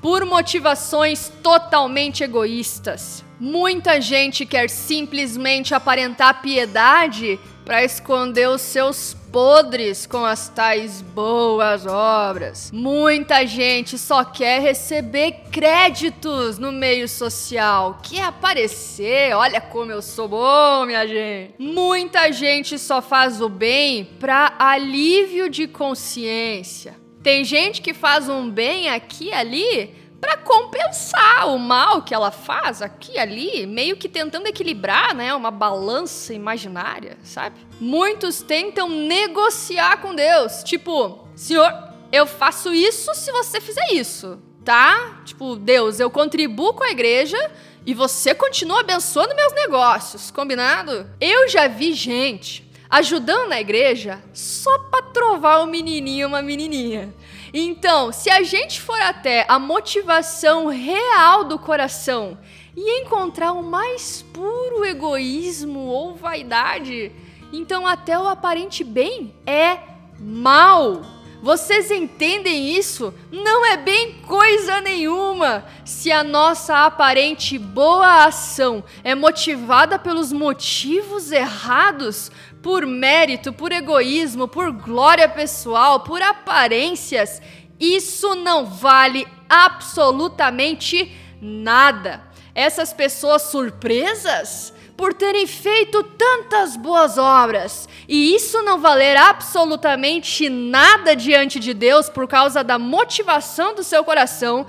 Por 0.00 0.24
motivações 0.24 1.30
totalmente 1.42 2.24
egoístas. 2.24 3.24
Muita 3.38 4.00
gente 4.00 4.44
quer 4.44 4.68
simplesmente 4.68 5.74
aparentar 5.74 6.42
piedade 6.42 7.38
para 7.64 7.84
esconder 7.84 8.48
os 8.48 8.60
seus 8.60 9.16
podres 9.30 10.06
com 10.06 10.24
as 10.24 10.48
tais 10.48 11.00
boas 11.00 11.86
obras. 11.86 12.70
Muita 12.72 13.46
gente 13.46 13.96
só 13.96 14.24
quer 14.24 14.60
receber 14.60 15.44
créditos 15.50 16.58
no 16.58 16.72
meio 16.72 17.08
social, 17.08 17.98
quer 18.02 18.24
aparecer, 18.24 19.34
olha 19.34 19.60
como 19.60 19.92
eu 19.92 20.02
sou 20.02 20.28
bom, 20.28 20.84
minha 20.84 21.06
gente. 21.06 21.54
Muita 21.58 22.32
gente 22.32 22.78
só 22.78 23.00
faz 23.00 23.40
o 23.40 23.48
bem 23.48 24.04
para 24.18 24.52
alívio 24.58 25.48
de 25.48 25.66
consciência. 25.66 26.99
Tem 27.22 27.44
gente 27.44 27.82
que 27.82 27.92
faz 27.92 28.28
um 28.28 28.48
bem 28.48 28.88
aqui 28.88 29.26
e 29.26 29.32
ali 29.32 29.94
para 30.20 30.36
compensar 30.36 31.48
o 31.48 31.58
mal 31.58 32.02
que 32.02 32.14
ela 32.14 32.30
faz 32.30 32.82
aqui 32.82 33.12
e 33.12 33.18
ali, 33.18 33.66
meio 33.66 33.96
que 33.96 34.08
tentando 34.08 34.46
equilibrar, 34.46 35.14
né, 35.14 35.34
uma 35.34 35.50
balança 35.50 36.34
imaginária, 36.34 37.16
sabe? 37.22 37.56
Muitos 37.80 38.42
tentam 38.42 38.88
negociar 38.88 39.98
com 39.98 40.14
Deus, 40.14 40.62
tipo, 40.62 41.26
Senhor, 41.34 41.72
eu 42.12 42.26
faço 42.26 42.72
isso 42.74 43.14
se 43.14 43.32
você 43.32 43.60
fizer 43.60 43.92
isso, 43.92 44.38
tá? 44.62 45.22
Tipo, 45.24 45.56
Deus, 45.56 46.00
eu 46.00 46.10
contribuo 46.10 46.74
com 46.74 46.84
a 46.84 46.90
igreja 46.90 47.38
e 47.86 47.94
você 47.94 48.34
continua 48.34 48.80
abençoando 48.80 49.34
meus 49.34 49.54
negócios, 49.54 50.30
combinado? 50.30 51.08
Eu 51.18 51.48
já 51.48 51.66
vi 51.66 51.94
gente 51.94 52.69
ajudando 52.90 53.48
na 53.48 53.60
igreja 53.60 54.20
só 54.32 54.76
para 54.90 55.02
trovar 55.02 55.62
um 55.62 55.66
menininho 55.66 56.26
uma 56.26 56.42
menininha. 56.42 57.14
Então, 57.52 58.12
se 58.12 58.30
a 58.30 58.42
gente 58.42 58.80
for 58.80 59.00
até 59.00 59.44
a 59.48 59.58
motivação 59.58 60.66
real 60.66 61.44
do 61.44 61.58
coração 61.58 62.38
e 62.76 63.00
encontrar 63.00 63.52
o 63.52 63.62
mais 63.62 64.22
puro 64.32 64.84
egoísmo 64.84 65.80
ou 65.80 66.14
vaidade, 66.14 67.12
então 67.52 67.86
até 67.86 68.18
o 68.18 68.28
aparente 68.28 68.84
bem 68.84 69.34
é 69.46 69.78
mal. 70.18 71.02
Vocês 71.42 71.90
entendem 71.90 72.76
isso? 72.76 73.14
Não 73.32 73.64
é 73.64 73.78
bem 73.78 74.20
coisa 74.26 74.78
nenhuma. 74.82 75.64
Se 75.86 76.12
a 76.12 76.22
nossa 76.22 76.84
aparente 76.84 77.58
boa 77.58 78.24
ação 78.24 78.84
é 79.02 79.14
motivada 79.14 79.98
pelos 79.98 80.32
motivos 80.32 81.32
errados, 81.32 82.30
por 82.62 82.86
mérito, 82.86 83.52
por 83.52 83.72
egoísmo, 83.72 84.46
por 84.46 84.70
glória 84.70 85.28
pessoal, 85.28 86.00
por 86.00 86.20
aparências, 86.22 87.40
isso 87.78 88.34
não 88.34 88.66
vale 88.66 89.26
absolutamente 89.48 91.16
nada. 91.40 92.22
Essas 92.54 92.92
pessoas 92.92 93.42
surpresas 93.42 94.74
por 95.00 95.14
terem 95.14 95.46
feito 95.46 96.02
tantas 96.02 96.76
boas 96.76 97.16
obras, 97.16 97.88
e 98.06 98.34
isso 98.34 98.60
não 98.60 98.78
valer 98.78 99.16
absolutamente 99.16 100.50
nada 100.50 101.16
diante 101.16 101.58
de 101.58 101.72
Deus 101.72 102.10
por 102.10 102.28
causa 102.28 102.62
da 102.62 102.78
motivação 102.78 103.74
do 103.74 103.82
seu 103.82 104.04
coração, 104.04 104.66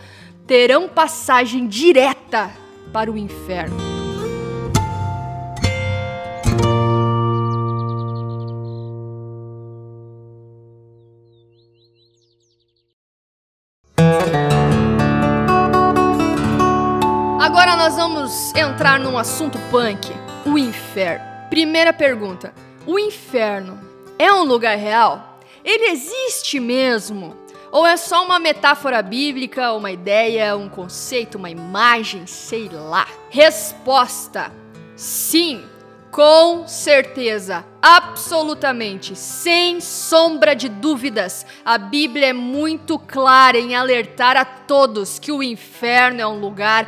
terão 0.47 0.87
passagem 0.87 1.67
direta 1.67 2.49
para 2.93 3.11
o 3.11 3.17
inferno. 3.17 3.90
Agora 17.61 17.77
nós 17.77 17.95
vamos 17.95 18.55
entrar 18.55 18.99
num 18.99 19.15
assunto 19.15 19.59
punk: 19.69 20.11
o 20.47 20.57
inferno. 20.57 21.23
Primeira 21.47 21.93
pergunta: 21.93 22.51
o 22.87 22.97
inferno 22.97 23.79
é 24.17 24.33
um 24.33 24.43
lugar 24.43 24.75
real? 24.75 25.37
Ele 25.63 25.91
existe 25.91 26.59
mesmo? 26.59 27.37
Ou 27.71 27.85
é 27.85 27.97
só 27.97 28.25
uma 28.25 28.39
metáfora 28.39 28.99
bíblica, 29.03 29.73
uma 29.73 29.91
ideia, 29.91 30.57
um 30.57 30.67
conceito, 30.67 31.37
uma 31.37 31.51
imagem, 31.51 32.25
sei 32.25 32.67
lá? 32.67 33.05
Resposta: 33.29 34.51
sim, 34.95 35.63
com 36.09 36.67
certeza, 36.67 37.63
absolutamente, 37.79 39.15
sem 39.15 39.79
sombra 39.79 40.55
de 40.55 40.67
dúvidas, 40.67 41.45
a 41.63 41.77
Bíblia 41.77 42.29
é 42.29 42.33
muito 42.33 42.97
clara 42.97 43.59
em 43.59 43.75
alertar 43.75 44.35
a 44.35 44.45
todos 44.45 45.19
que 45.19 45.31
o 45.31 45.43
inferno 45.43 46.21
é 46.21 46.25
um 46.25 46.39
lugar 46.39 46.87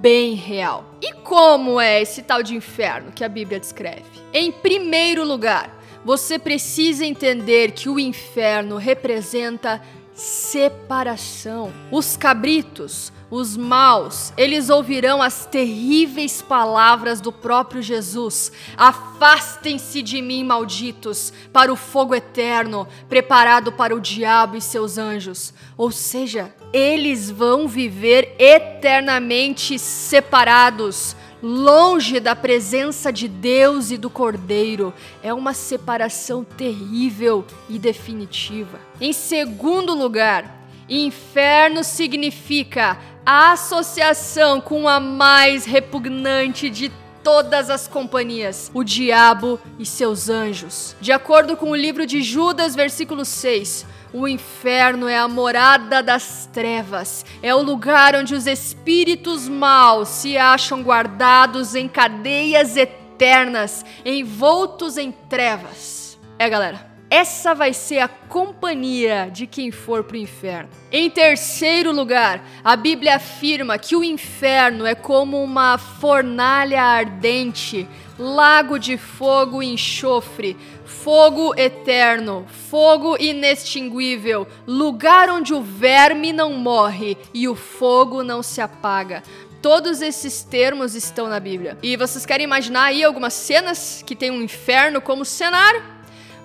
bem 0.00 0.34
real. 0.34 0.94
E 1.00 1.12
como 1.12 1.80
é 1.80 2.00
esse 2.00 2.22
tal 2.22 2.42
de 2.42 2.54
inferno 2.54 3.12
que 3.12 3.22
a 3.22 3.28
Bíblia 3.28 3.60
descreve? 3.60 4.04
Em 4.32 4.50
primeiro 4.50 5.24
lugar, 5.24 5.78
você 6.04 6.38
precisa 6.38 7.04
entender 7.04 7.72
que 7.72 7.88
o 7.88 7.98
inferno 7.98 8.76
representa 8.76 9.80
separação. 10.14 11.72
Os 11.90 12.16
cabritos, 12.16 13.12
os 13.30 13.56
maus, 13.56 14.32
eles 14.36 14.68
ouvirão 14.68 15.22
as 15.22 15.46
terríveis 15.46 16.42
palavras 16.42 17.20
do 17.20 17.32
próprio 17.32 17.82
Jesus: 17.82 18.50
Afastem-se 18.76 20.02
de 20.02 20.20
mim, 20.20 20.44
malditos, 20.44 21.32
para 21.52 21.72
o 21.72 21.76
fogo 21.76 22.14
eterno, 22.14 22.88
preparado 23.08 23.72
para 23.72 23.94
o 23.94 24.00
diabo 24.00 24.56
e 24.56 24.60
seus 24.60 24.98
anjos. 24.98 25.54
Ou 25.76 25.90
seja, 25.90 26.54
eles 26.72 27.30
vão 27.30 27.66
viver 27.66 28.34
eternamente 28.38 29.78
separados 29.78 31.16
longe 31.42 32.20
da 32.20 32.36
presença 32.36 33.12
de 33.12 33.26
Deus 33.26 33.90
e 33.90 33.96
do 33.96 34.10
Cordeiro. 34.10 34.92
É 35.22 35.32
uma 35.32 35.54
separação 35.54 36.44
terrível 36.44 37.44
e 37.68 37.78
definitiva. 37.78 38.78
Em 39.00 39.12
segundo 39.12 39.94
lugar, 39.94 40.66
inferno 40.88 41.82
significa 41.82 42.98
a 43.24 43.52
associação 43.52 44.60
com 44.60 44.88
a 44.88 45.00
mais 45.00 45.64
repugnante 45.64 46.68
de 46.68 46.90
todas 47.22 47.68
as 47.68 47.86
companhias, 47.86 48.70
o 48.72 48.82
diabo 48.82 49.60
e 49.78 49.84
seus 49.84 50.28
anjos. 50.28 50.96
De 51.00 51.12
acordo 51.12 51.56
com 51.56 51.70
o 51.70 51.76
livro 51.76 52.06
de 52.06 52.22
Judas, 52.22 52.74
versículo 52.74 53.24
6, 53.24 53.86
o 54.12 54.26
inferno 54.26 55.08
é 55.08 55.16
a 55.16 55.28
morada 55.28 56.02
das 56.02 56.48
trevas, 56.52 57.24
é 57.42 57.54
o 57.54 57.62
lugar 57.62 58.14
onde 58.14 58.34
os 58.34 58.46
espíritos 58.46 59.48
maus 59.48 60.08
se 60.08 60.36
acham 60.36 60.82
guardados 60.82 61.74
em 61.74 61.88
cadeias 61.88 62.76
eternas, 62.76 63.84
envoltos 64.04 64.96
em 64.96 65.12
trevas. 65.12 66.18
É, 66.38 66.48
galera. 66.48 66.90
Essa 67.12 67.56
vai 67.56 67.72
ser 67.72 67.98
a 67.98 68.06
companhia 68.06 69.28
de 69.32 69.44
quem 69.44 69.72
for 69.72 70.04
para 70.04 70.14
o 70.14 70.20
inferno. 70.20 70.70
Em 70.92 71.10
terceiro 71.10 71.90
lugar, 71.90 72.40
a 72.62 72.76
Bíblia 72.76 73.16
afirma 73.16 73.76
que 73.76 73.96
o 73.96 74.04
inferno 74.04 74.86
é 74.86 74.94
como 74.94 75.42
uma 75.42 75.76
fornalha 75.76 76.80
ardente, 76.80 77.88
lago 78.16 78.78
de 78.78 78.96
fogo 78.96 79.60
e 79.60 79.72
enxofre, 79.72 80.56
fogo 81.02 81.54
eterno, 81.56 82.46
fogo 82.68 83.16
inextinguível, 83.18 84.46
lugar 84.66 85.30
onde 85.30 85.54
o 85.54 85.62
verme 85.62 86.30
não 86.30 86.52
morre 86.52 87.16
e 87.32 87.48
o 87.48 87.54
fogo 87.54 88.22
não 88.22 88.42
se 88.42 88.60
apaga. 88.60 89.22
Todos 89.62 90.02
esses 90.02 90.42
termos 90.42 90.94
estão 90.94 91.26
na 91.26 91.40
Bíblia. 91.40 91.78
E 91.82 91.96
vocês 91.96 92.26
querem 92.26 92.44
imaginar 92.44 92.84
aí 92.84 93.02
algumas 93.02 93.32
cenas 93.32 94.02
que 94.06 94.14
tem 94.14 94.30
um 94.30 94.42
inferno 94.42 95.00
como 95.00 95.24
cenário? 95.24 95.82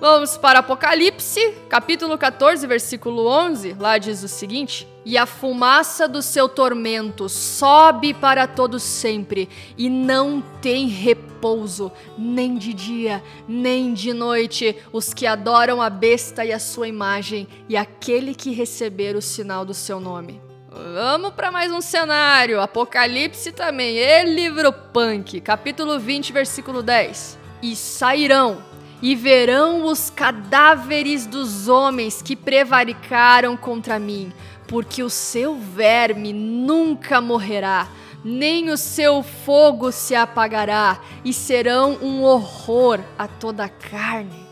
Vamos 0.07 0.37
para 0.37 0.59
Apocalipse, 0.59 1.55
capítulo 1.67 2.15
14, 2.15 2.67
versículo 2.67 3.25
11. 3.25 3.75
Lá 3.79 3.97
diz 3.97 4.21
o 4.21 4.27
seguinte: 4.27 4.87
E 5.03 5.17
a 5.17 5.25
fumaça 5.25 6.07
do 6.07 6.21
seu 6.21 6.47
tormento 6.47 7.27
sobe 7.27 8.13
para 8.13 8.45
todo 8.45 8.79
sempre, 8.79 9.49
e 9.75 9.89
não 9.89 10.41
tem 10.61 10.87
repouso, 10.87 11.91
nem 12.15 12.55
de 12.55 12.71
dia, 12.71 13.23
nem 13.47 13.95
de 13.95 14.13
noite, 14.13 14.77
os 14.93 15.11
que 15.11 15.25
adoram 15.25 15.81
a 15.81 15.89
besta 15.89 16.45
e 16.45 16.53
a 16.53 16.59
sua 16.59 16.87
imagem, 16.87 17.47
e 17.67 17.75
aquele 17.75 18.35
que 18.35 18.51
receber 18.51 19.15
o 19.15 19.23
sinal 19.23 19.65
do 19.65 19.73
seu 19.73 19.99
nome. 19.99 20.39
Vamos 20.69 21.31
para 21.33 21.49
mais 21.49 21.71
um 21.71 21.81
cenário. 21.81 22.61
Apocalipse 22.61 23.51
também, 23.51 23.97
e 23.97 24.23
livro 24.23 24.71
punk, 24.71 25.41
capítulo 25.41 25.97
20, 25.97 26.31
versículo 26.31 26.83
10. 26.83 27.39
E 27.63 27.75
sairão 27.75 28.74
e 29.01 29.15
verão 29.15 29.85
os 29.85 30.09
cadáveres 30.09 31.25
dos 31.25 31.67
homens 31.67 32.21
que 32.21 32.35
prevaricaram 32.35 33.55
contra 33.57 33.99
mim, 33.99 34.31
porque 34.67 35.03
o 35.03 35.09
seu 35.09 35.55
verme 35.55 36.33
nunca 36.33 37.21
morrerá, 37.21 37.87
nem 38.23 38.69
o 38.69 38.77
seu 38.77 39.21
fogo 39.21 39.91
se 39.91 40.15
apagará, 40.15 40.99
e 41.23 41.31
serão 41.31 41.97
um 42.01 42.23
horror 42.23 42.99
a 43.17 43.27
toda 43.27 43.65
a 43.65 43.69
carne. 43.69 44.45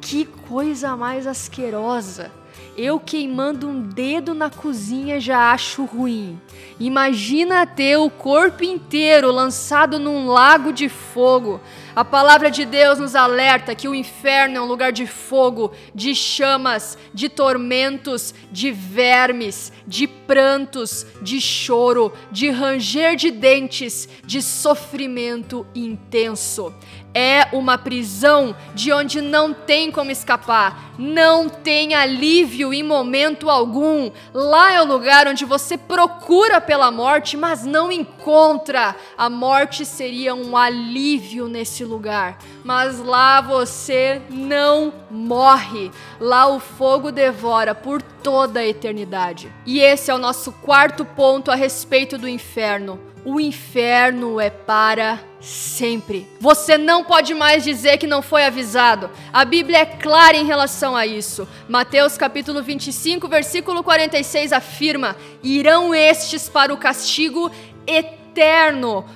Que 0.00 0.24
coisa 0.24 0.96
mais 0.96 1.26
asquerosa! 1.26 2.30
Eu 2.76 2.98
queimando 2.98 3.68
um 3.68 3.80
dedo 3.80 4.34
na 4.34 4.50
cozinha 4.50 5.20
já 5.20 5.52
acho 5.52 5.84
ruim. 5.84 6.40
Imagina 6.80 7.64
ter 7.64 7.96
o 7.96 8.10
corpo 8.10 8.64
inteiro 8.64 9.30
lançado 9.30 9.96
num 9.98 10.26
lago 10.26 10.72
de 10.72 10.88
fogo. 10.88 11.60
A 11.96 12.04
palavra 12.04 12.50
de 12.50 12.64
Deus 12.64 12.98
nos 12.98 13.14
alerta 13.14 13.74
que 13.74 13.86
o 13.86 13.94
inferno 13.94 14.56
é 14.56 14.60
um 14.60 14.66
lugar 14.66 14.90
de 14.90 15.06
fogo, 15.06 15.72
de 15.94 16.12
chamas, 16.12 16.98
de 17.12 17.28
tormentos, 17.28 18.34
de 18.50 18.72
vermes, 18.72 19.72
de 19.86 20.08
prantos, 20.08 21.06
de 21.22 21.40
choro, 21.40 22.12
de 22.32 22.50
ranger 22.50 23.14
de 23.14 23.30
dentes, 23.30 24.08
de 24.24 24.42
sofrimento 24.42 25.64
intenso 25.72 26.74
é 27.14 27.48
uma 27.52 27.78
prisão 27.78 28.54
de 28.74 28.92
onde 28.92 29.20
não 29.20 29.54
tem 29.54 29.90
como 29.90 30.10
escapar, 30.10 30.92
não 30.98 31.48
tem 31.48 31.94
alívio 31.94 32.74
em 32.74 32.82
momento 32.82 33.48
algum. 33.48 34.10
Lá 34.32 34.72
é 34.72 34.82
o 34.82 34.84
lugar 34.84 35.28
onde 35.28 35.44
você 35.44 35.78
procura 35.78 36.60
pela 36.60 36.90
morte, 36.90 37.36
mas 37.36 37.64
não 37.64 37.92
encontra. 37.92 38.96
A 39.16 39.30
morte 39.30 39.86
seria 39.86 40.34
um 40.34 40.56
alívio 40.56 41.46
nesse 41.46 41.83
lugar, 41.84 42.38
mas 42.64 42.98
lá 42.98 43.40
você 43.40 44.20
não 44.30 44.92
morre. 45.10 45.90
Lá 46.20 46.46
o 46.46 46.58
fogo 46.60 47.12
devora 47.12 47.74
por 47.74 48.00
toda 48.02 48.60
a 48.60 48.66
eternidade. 48.66 49.52
E 49.66 49.80
esse 49.80 50.10
é 50.10 50.14
o 50.14 50.18
nosso 50.18 50.52
quarto 50.52 51.04
ponto 51.04 51.50
a 51.50 51.54
respeito 51.54 52.18
do 52.18 52.28
inferno. 52.28 52.98
O 53.24 53.40
inferno 53.40 54.38
é 54.38 54.50
para 54.50 55.18
sempre. 55.40 56.26
Você 56.40 56.76
não 56.76 57.04
pode 57.04 57.32
mais 57.32 57.64
dizer 57.64 57.96
que 57.96 58.06
não 58.06 58.20
foi 58.20 58.44
avisado. 58.44 59.10
A 59.32 59.44
Bíblia 59.44 59.78
é 59.78 59.86
clara 59.86 60.36
em 60.36 60.44
relação 60.44 60.94
a 60.94 61.06
isso. 61.06 61.48
Mateus 61.66 62.18
capítulo 62.18 62.62
25, 62.62 63.26
versículo 63.26 63.82
46 63.82 64.52
afirma: 64.52 65.16
"Irão 65.42 65.94
estes 65.94 66.50
para 66.50 66.72
o 66.72 66.76
castigo 66.76 67.50
eterno, 67.86 68.23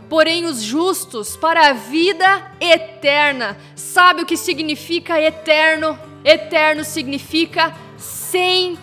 porém 0.09 0.45
os 0.45 0.63
justos 0.63 1.37
para 1.37 1.69
a 1.69 1.73
vida 1.73 2.53
eterna." 2.61 3.57
Sabe 3.75 4.23
o 4.23 4.27
que 4.27 4.37
significa 4.37 5.21
eterno? 5.21 5.99
Eterno 6.25 6.85
significa 6.85 7.75
sem 7.97 8.79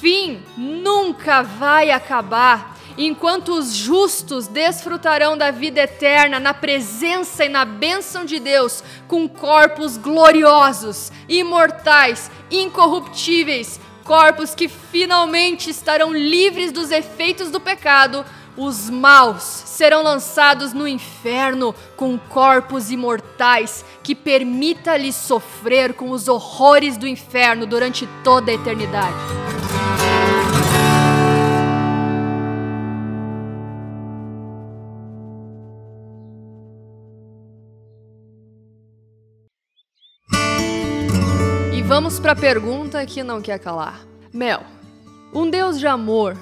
fim, 0.00 0.42
nunca 0.56 1.42
vai 1.42 1.90
acabar 1.90 2.78
enquanto 2.98 3.52
os 3.52 3.72
justos 3.72 4.48
desfrutarão 4.48 5.38
da 5.38 5.52
vida 5.52 5.80
eterna 5.80 6.40
na 6.40 6.52
presença 6.52 7.44
e 7.44 7.48
na 7.48 7.64
bênção 7.64 8.24
de 8.24 8.40
Deus, 8.40 8.82
com 9.06 9.28
corpos 9.28 9.96
gloriosos, 9.96 11.12
imortais, 11.28 12.28
incorruptíveis, 12.50 13.80
corpos 14.02 14.52
que 14.52 14.66
finalmente 14.66 15.70
estarão 15.70 16.12
livres 16.12 16.72
dos 16.72 16.90
efeitos 16.90 17.50
do 17.52 17.60
pecado, 17.60 18.26
Os 18.60 18.90
maus 18.90 19.44
serão 19.44 20.02
lançados 20.02 20.72
no 20.72 20.88
inferno 20.88 21.72
com 21.96 22.18
corpos 22.18 22.90
imortais 22.90 23.84
que 24.02 24.16
permita-lhes 24.16 25.14
sofrer 25.14 25.94
com 25.94 26.10
os 26.10 26.26
horrores 26.26 26.96
do 26.96 27.06
inferno 27.06 27.66
durante 27.66 28.04
toda 28.24 28.50
a 28.50 28.54
eternidade. 28.54 29.14
E 41.72 41.80
vamos 41.82 42.18
para 42.18 42.32
a 42.32 42.36
pergunta 42.36 43.06
que 43.06 43.22
não 43.22 43.40
quer 43.40 43.60
calar. 43.60 44.00
Mel, 44.32 44.64
um 45.32 45.48
Deus 45.48 45.78
de 45.78 45.86
amor 45.86 46.36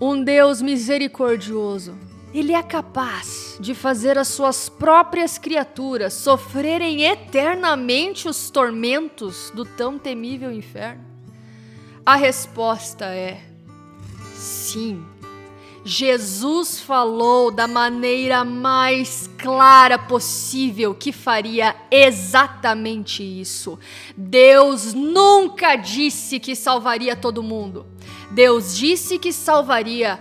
um 0.00 0.22
Deus 0.22 0.60
misericordioso. 0.60 1.96
Ele 2.32 2.52
é 2.52 2.62
capaz 2.62 3.56
de 3.60 3.74
fazer 3.74 4.18
as 4.18 4.28
suas 4.28 4.68
próprias 4.68 5.38
criaturas 5.38 6.12
sofrerem 6.14 7.04
eternamente 7.04 8.28
os 8.28 8.50
tormentos 8.50 9.52
do 9.54 9.64
tão 9.64 9.98
temível 9.98 10.50
inferno? 10.50 11.04
A 12.04 12.16
resposta 12.16 13.06
é 13.06 13.40
sim. 14.34 15.04
Jesus 15.84 16.80
falou 16.80 17.50
da 17.50 17.68
maneira 17.68 18.42
mais 18.42 19.28
clara 19.36 19.98
possível 19.98 20.94
que 20.94 21.12
faria 21.12 21.76
exatamente 21.90 23.22
isso. 23.22 23.78
Deus 24.16 24.94
nunca 24.94 25.76
disse 25.76 26.40
que 26.40 26.56
salvaria 26.56 27.14
todo 27.14 27.42
mundo. 27.42 27.86
Deus 28.30 28.74
disse 28.74 29.18
que 29.18 29.30
salvaria 29.30 30.18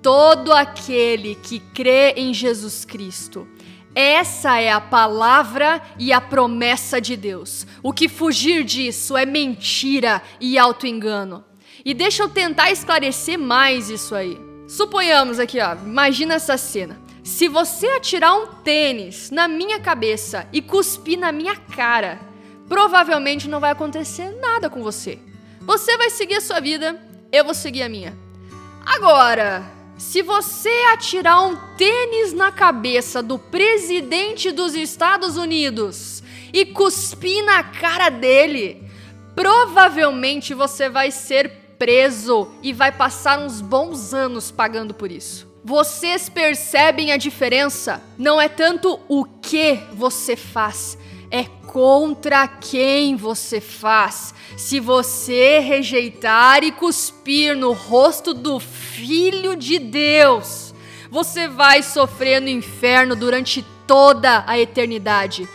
todo 0.00 0.50
aquele 0.50 1.34
que 1.34 1.60
crê 1.60 2.14
em 2.16 2.32
Jesus 2.32 2.86
Cristo. 2.86 3.46
Essa 3.94 4.58
é 4.58 4.72
a 4.72 4.80
palavra 4.80 5.82
e 5.98 6.10
a 6.10 6.22
promessa 6.22 6.98
de 6.98 7.18
Deus. 7.18 7.66
O 7.82 7.92
que 7.92 8.08
fugir 8.08 8.64
disso 8.64 9.14
é 9.14 9.26
mentira 9.26 10.22
e 10.40 10.56
autoengano. 10.56 11.44
E 11.84 11.92
deixa 11.92 12.22
eu 12.22 12.30
tentar 12.30 12.70
esclarecer 12.70 13.38
mais 13.38 13.90
isso 13.90 14.14
aí. 14.14 14.51
Suponhamos 14.66 15.38
aqui, 15.38 15.60
ó, 15.60 15.74
imagina 15.74 16.34
essa 16.34 16.56
cena. 16.56 17.00
Se 17.22 17.48
você 17.48 17.86
atirar 17.88 18.34
um 18.34 18.46
tênis 18.64 19.30
na 19.30 19.46
minha 19.46 19.78
cabeça 19.80 20.46
e 20.52 20.60
cuspir 20.60 21.18
na 21.18 21.30
minha 21.30 21.56
cara, 21.56 22.20
provavelmente 22.68 23.48
não 23.48 23.60
vai 23.60 23.70
acontecer 23.70 24.30
nada 24.40 24.68
com 24.68 24.82
você. 24.82 25.18
Você 25.60 25.96
vai 25.96 26.10
seguir 26.10 26.36
a 26.36 26.40
sua 26.40 26.60
vida 26.60 26.98
eu 27.32 27.46
vou 27.46 27.54
seguir 27.54 27.82
a 27.82 27.88
minha. 27.88 28.14
Agora, 28.84 29.64
se 29.96 30.20
você 30.20 30.68
atirar 30.92 31.42
um 31.42 31.56
tênis 31.78 32.34
na 32.34 32.52
cabeça 32.52 33.22
do 33.22 33.38
presidente 33.38 34.52
dos 34.52 34.74
Estados 34.74 35.38
Unidos 35.38 36.22
e 36.52 36.66
cuspir 36.66 37.42
na 37.42 37.64
cara 37.64 38.10
dele, 38.10 38.86
provavelmente 39.34 40.52
você 40.52 40.90
vai 40.90 41.10
ser 41.10 41.61
preso 41.82 42.46
e 42.62 42.72
vai 42.72 42.92
passar 42.92 43.40
uns 43.40 43.60
bons 43.60 44.14
anos 44.14 44.52
pagando 44.52 44.94
por 44.94 45.10
isso. 45.10 45.48
Vocês 45.64 46.28
percebem 46.28 47.10
a 47.10 47.16
diferença? 47.16 48.00
Não 48.16 48.40
é 48.40 48.48
tanto 48.48 49.00
o 49.08 49.24
que 49.24 49.80
você 49.92 50.36
faz, 50.36 50.96
é 51.28 51.42
contra 51.66 52.46
quem 52.46 53.16
você 53.16 53.60
faz. 53.60 54.32
Se 54.56 54.78
você 54.78 55.58
rejeitar 55.58 56.62
e 56.62 56.70
cuspir 56.70 57.56
no 57.56 57.72
rosto 57.72 58.32
do 58.32 58.60
Filho 58.60 59.56
de 59.56 59.80
Deus, 59.80 60.72
você 61.10 61.48
vai 61.48 61.82
sofrer 61.82 62.40
no 62.40 62.48
inferno 62.48 63.16
durante 63.16 63.64
toda 63.88 64.44
a 64.46 64.56
eternidade. 64.56 65.48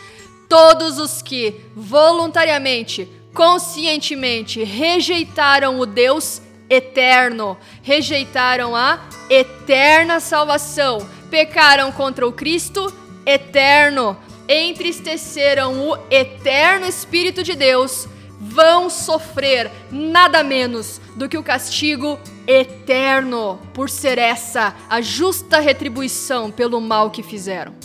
Todos 0.50 1.00
os 1.00 1.22
que 1.22 1.62
voluntariamente, 1.74 3.08
conscientemente 3.38 4.64
rejeitaram 4.64 5.80
o 5.80 5.86
Deus 5.86 6.42
eterno, 6.68 7.56
rejeitaram 7.84 8.76
a 8.76 9.00
eterna 9.30 10.20
salvação, 10.20 11.08
pecaram 11.30 11.92
contra 11.92 12.28
o 12.28 12.32
Cristo 12.32 12.92
eterno, 13.28 14.18
entristeceram 14.50 15.88
o 15.88 15.96
eterno 16.10 16.88
Espírito 16.88 17.44
de 17.44 17.54
Deus, 17.54 18.08
vão 18.42 18.90
sofrer 18.90 19.70
nada 19.92 20.42
menos 20.42 21.00
do 21.16 21.30
que 21.30 21.38
o 21.38 21.44
castigo 21.44 22.20
eterno, 22.48 23.60
por 23.72 23.88
ser 23.88 24.18
essa 24.18 24.76
a 24.90 25.00
justa 25.00 25.60
retribuição 25.60 26.50
pelo 26.50 26.82
mal 26.82 27.12
que 27.12 27.22
fizeram. 27.22 27.76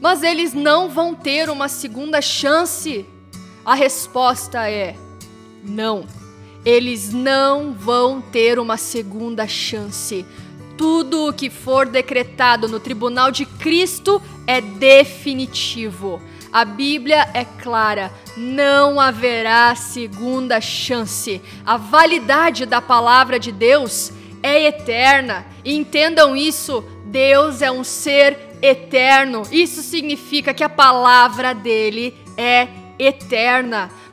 Mas 0.00 0.22
eles 0.22 0.54
não 0.54 0.88
vão 0.88 1.14
ter 1.14 1.50
uma 1.50 1.68
segunda 1.68 2.22
chance. 2.22 3.04
A 3.64 3.74
resposta 3.74 4.68
é 4.68 4.96
não. 5.62 6.04
Eles 6.64 7.12
não 7.12 7.72
vão 7.72 8.20
ter 8.20 8.58
uma 8.58 8.76
segunda 8.76 9.46
chance. 9.46 10.26
Tudo 10.76 11.28
o 11.28 11.32
que 11.32 11.48
for 11.48 11.86
decretado 11.86 12.68
no 12.68 12.80
tribunal 12.80 13.30
de 13.30 13.46
Cristo 13.46 14.20
é 14.46 14.60
definitivo. 14.60 16.20
A 16.52 16.64
Bíblia 16.64 17.28
é 17.32 17.44
clara, 17.44 18.12
não 18.36 19.00
haverá 19.00 19.74
segunda 19.74 20.60
chance. 20.60 21.40
A 21.64 21.76
validade 21.76 22.66
da 22.66 22.80
palavra 22.80 23.38
de 23.38 23.52
Deus 23.52 24.12
é 24.42 24.64
eterna. 24.64 25.46
Entendam 25.64 26.36
isso, 26.36 26.84
Deus 27.06 27.62
é 27.62 27.70
um 27.70 27.84
ser 27.84 28.36
eterno. 28.60 29.42
Isso 29.50 29.82
significa 29.82 30.52
que 30.52 30.64
a 30.64 30.68
palavra 30.68 31.54
dele 31.54 32.14
é 32.36 32.62
eterna. 32.62 32.81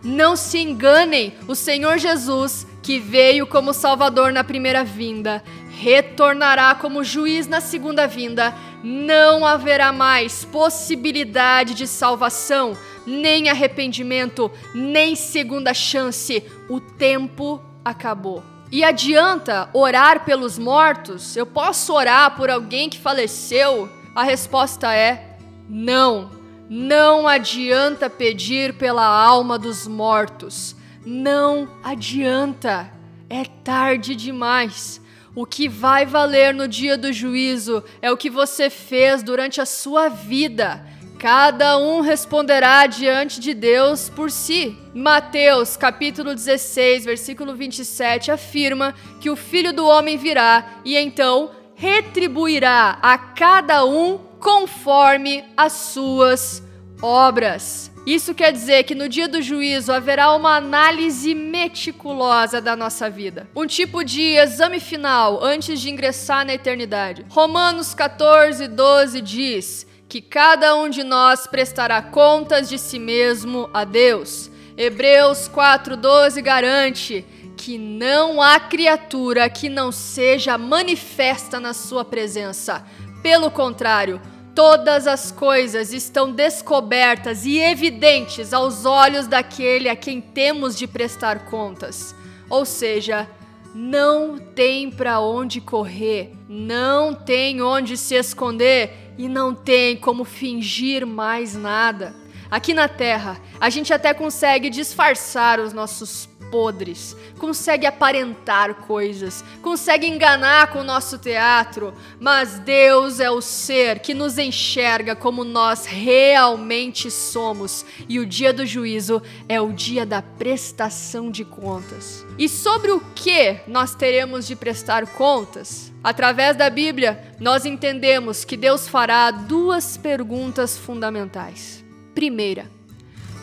Não 0.04 0.36
se 0.36 0.60
enganem, 0.60 1.34
o 1.48 1.56
Senhor 1.56 1.98
Jesus, 1.98 2.66
que 2.82 3.00
veio 3.00 3.46
como 3.46 3.74
Salvador 3.74 4.32
na 4.32 4.44
primeira 4.44 4.84
vinda, 4.84 5.44
retornará 5.70 6.76
como 6.76 7.04
juiz 7.04 7.48
na 7.48 7.62
segunda 7.62 8.08
vinda, 8.08 8.54
não 8.84 9.46
haverá 9.46 9.92
mais 9.92 10.44
possibilidade 10.46 11.74
de 11.74 11.86
salvação, 11.86 12.78
nem 13.06 13.50
arrependimento, 13.50 14.52
nem 14.74 15.16
segunda 15.16 15.74
chance. 15.74 16.44
O 16.70 16.80
tempo 16.80 17.62
acabou. 17.84 18.44
E 18.72 18.84
adianta 18.84 19.70
orar 19.74 20.24
pelos 20.24 20.58
mortos? 20.58 21.36
Eu 21.36 21.46
posso 21.46 21.94
orar 21.94 22.36
por 22.36 22.50
alguém 22.50 22.90
que 22.90 23.00
faleceu? 23.00 23.90
A 24.16 24.24
resposta 24.24 24.94
é 24.94 25.38
não. 25.68 26.39
Não 26.70 27.28
adianta 27.28 28.12
pedir 28.12 28.76
pela 28.76 29.04
alma 29.04 29.58
dos 29.58 29.88
mortos. 29.88 30.76
Não 31.04 31.68
adianta. 31.84 32.92
É 33.28 33.44
tarde 33.44 34.16
demais. 34.16 35.02
O 35.34 35.48
que 35.48 35.68
vai 35.68 36.06
valer 36.06 36.54
no 36.54 36.68
dia 36.68 36.96
do 36.96 37.12
juízo 37.12 37.84
é 38.04 38.12
o 38.12 38.18
que 38.18 38.30
você 38.30 38.70
fez 38.70 39.24
durante 39.24 39.60
a 39.60 39.66
sua 39.66 40.10
vida. 40.10 40.86
Cada 41.18 41.76
um 41.80 42.02
responderá 42.02 42.86
diante 42.86 43.40
de 43.40 43.56
Deus 43.56 44.08
por 44.08 44.30
si. 44.30 44.78
Mateus, 44.94 45.76
capítulo 45.76 46.36
16, 46.36 47.04
versículo 47.04 47.56
27 47.56 48.30
afirma 48.30 48.94
que 49.20 49.30
o 49.32 49.36
Filho 49.36 49.74
do 49.74 49.88
homem 49.88 50.18
virá 50.18 50.82
e 50.86 50.96
então 50.96 51.50
retribuirá 51.74 53.00
a 53.02 53.18
cada 53.18 53.84
um 53.86 54.29
conforme 54.40 55.44
as 55.56 55.74
suas 55.74 56.64
obras. 57.02 57.92
Isso 58.06 58.34
quer 58.34 58.52
dizer 58.52 58.84
que 58.84 58.96
no 58.96 59.08
dia 59.08 59.28
do 59.28 59.42
juízo 59.42 59.92
haverá 59.92 60.34
uma 60.34 60.56
análise 60.56 61.36
meticulosa 61.36 62.60
da 62.60 62.76
nossa 62.76 63.10
vida, 63.10 63.48
um 63.56 63.68
tipo 63.68 64.04
de 64.04 64.36
exame 64.38 64.80
final 64.80 65.44
antes 65.44 65.80
de 65.80 65.90
ingressar 65.90 66.46
na 66.46 66.54
eternidade. 66.54 67.26
Romanos 67.30 67.94
14, 67.94 68.68
12 68.68 69.22
diz 69.22 69.88
que 70.08 70.22
cada 70.22 70.76
um 70.76 70.90
de 70.90 71.04
nós 71.04 71.46
prestará 71.46 72.02
contas 72.02 72.68
de 72.68 72.80
si 72.80 72.98
mesmo 72.98 73.70
a 73.74 73.84
Deus. 73.84 74.50
Hebreus 74.76 75.50
4,12 75.54 76.42
garante 76.42 77.26
que 77.56 77.78
não 77.78 78.42
há 78.42 78.58
criatura 78.60 79.50
que 79.50 79.68
não 79.68 79.92
seja 79.92 80.58
manifesta 80.58 81.60
na 81.60 81.74
sua 81.74 82.06
presença. 82.06 82.86
Pelo 83.22 83.52
contrário, 83.52 84.22
Todas 84.60 85.08
as 85.08 85.32
coisas 85.32 85.94
estão 85.94 86.34
descobertas 86.34 87.46
e 87.46 87.60
evidentes 87.60 88.54
aos 88.54 88.84
olhos 88.84 89.26
daquele 89.26 89.88
a 89.88 89.96
quem 89.96 90.20
temos 90.20 90.78
de 90.78 90.86
prestar 90.86 91.46
contas. 91.46 92.14
Ou 92.50 92.66
seja, 92.66 93.26
não 93.74 94.38
tem 94.38 94.92
para 94.92 95.22
onde 95.22 95.62
correr, 95.62 96.34
não 96.50 97.14
tem 97.14 97.62
onde 97.62 97.96
se 97.96 98.16
esconder 98.16 99.14
e 99.18 99.30
não 99.30 99.56
tem 99.56 99.96
como 99.96 100.26
fingir 100.26 101.08
mais 101.08 101.56
nada. 101.56 102.14
Aqui 102.52 102.74
na 102.74 102.90
Terra, 102.90 103.40
a 103.62 103.70
gente 103.70 103.94
até 103.94 104.14
consegue 104.14 104.70
disfarçar 104.70 105.60
os 105.62 105.72
nossos 105.72 106.28
podres, 106.50 107.16
consegue 107.38 107.86
aparentar 107.86 108.76
coisas, 108.76 109.44
consegue 109.62 110.08
enganar 110.08 110.72
com 110.72 110.80
o 110.80 110.84
nosso 110.84 111.18
teatro, 111.18 111.94
mas 112.20 112.60
Deus 112.60 113.20
é 113.20 113.30
o 113.30 113.42
ser 113.42 114.00
que 114.00 114.14
nos 114.14 114.38
enxerga 114.38 115.16
como 115.16 115.44
nós 115.44 115.86
realmente 115.86 117.10
somos, 117.12 117.86
e 118.08 118.20
o 118.20 118.26
dia 118.26 118.52
do 118.52 118.66
juízo 118.66 119.22
é 119.48 119.60
o 119.60 119.72
dia 119.72 120.06
da 120.06 120.22
prestação 120.22 121.30
de 121.32 121.46
contas. 121.46 122.26
E 122.38 122.48
sobre 122.48 122.92
o 122.92 123.02
que 123.16 123.60
nós 123.68 123.94
teremos 123.94 124.48
de 124.48 124.56
prestar 124.56 125.06
contas? 125.08 125.92
Através 126.04 126.56
da 126.56 126.70
Bíblia, 126.70 127.34
nós 127.40 127.66
entendemos 127.66 128.46
que 128.46 128.56
Deus 128.56 128.88
fará 128.88 129.30
duas 129.32 129.98
perguntas 129.98 130.78
fundamentais. 130.78 131.84
Primeira, 132.16 132.79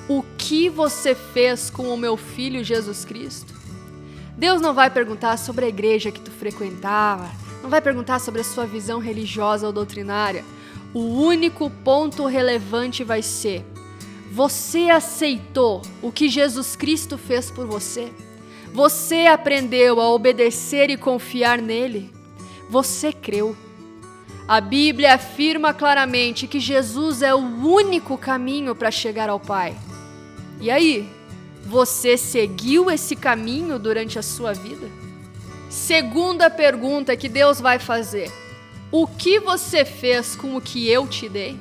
o 0.09 0.23
que 0.38 0.69
você 0.69 1.14
fez 1.14 1.69
com 1.69 1.92
o 1.92 1.97
meu 1.97 2.16
filho 2.16 2.62
Jesus 2.62 3.05
Cristo? 3.05 3.55
Deus 4.37 4.61
não 4.61 4.73
vai 4.73 4.90
perguntar 4.90 5.37
sobre 5.37 5.64
a 5.64 5.69
igreja 5.69 6.12
que 6.12 6.21
tu 6.21 6.31
frequentava, 6.31 7.31
não 7.62 7.71
vai 7.71 7.81
perguntar 7.81 8.21
sobre 8.21 8.42
a 8.42 8.45
sua 8.45 8.66
visão 8.66 8.99
religiosa 8.99 9.66
ou 9.66 9.73
doutrinária. 9.73 10.45
O 10.95 11.01
único 11.01 11.69
ponto 11.71 12.27
relevante 12.27 13.03
vai 13.03 13.23
ser: 13.23 13.64
você 14.31 14.90
aceitou 14.90 15.83
o 16.03 16.12
que 16.12 16.29
Jesus 16.29 16.77
Cristo 16.77 17.19
fez 17.19 17.51
por 17.51 17.66
você? 17.66 18.12
Você 18.73 19.27
aprendeu 19.27 20.01
a 20.01 20.11
obedecer 20.11 20.90
e 20.90 20.97
confiar 20.97 21.61
nele? 21.61 22.12
Você 22.69 23.12
creu? 23.12 23.57
A 24.47 24.61
Bíblia 24.61 25.14
afirma 25.14 25.75
claramente 25.75 26.47
que 26.47 26.61
Jesus 26.61 27.23
é 27.23 27.35
o 27.35 27.38
único 27.38 28.16
caminho 28.16 28.75
para 28.75 28.90
chegar 28.90 29.29
ao 29.29 29.40
Pai. 29.40 29.75
E 30.61 30.71
aí, 30.71 31.09
você 31.64 32.16
seguiu 32.16 32.90
esse 32.90 33.14
caminho 33.14 33.79
durante 33.79 34.19
a 34.19 34.23
sua 34.23 34.53
vida? 34.53 34.88
Segunda 35.69 36.49
pergunta 36.49 37.16
que 37.16 37.29
Deus 37.29 37.61
vai 37.61 37.79
fazer: 37.79 38.33
O 38.90 39.07
que 39.07 39.38
você 39.40 39.85
fez 39.85 40.35
com 40.35 40.57
o 40.57 40.61
que 40.61 40.88
eu 40.88 41.07
te 41.07 41.29
dei? 41.29 41.59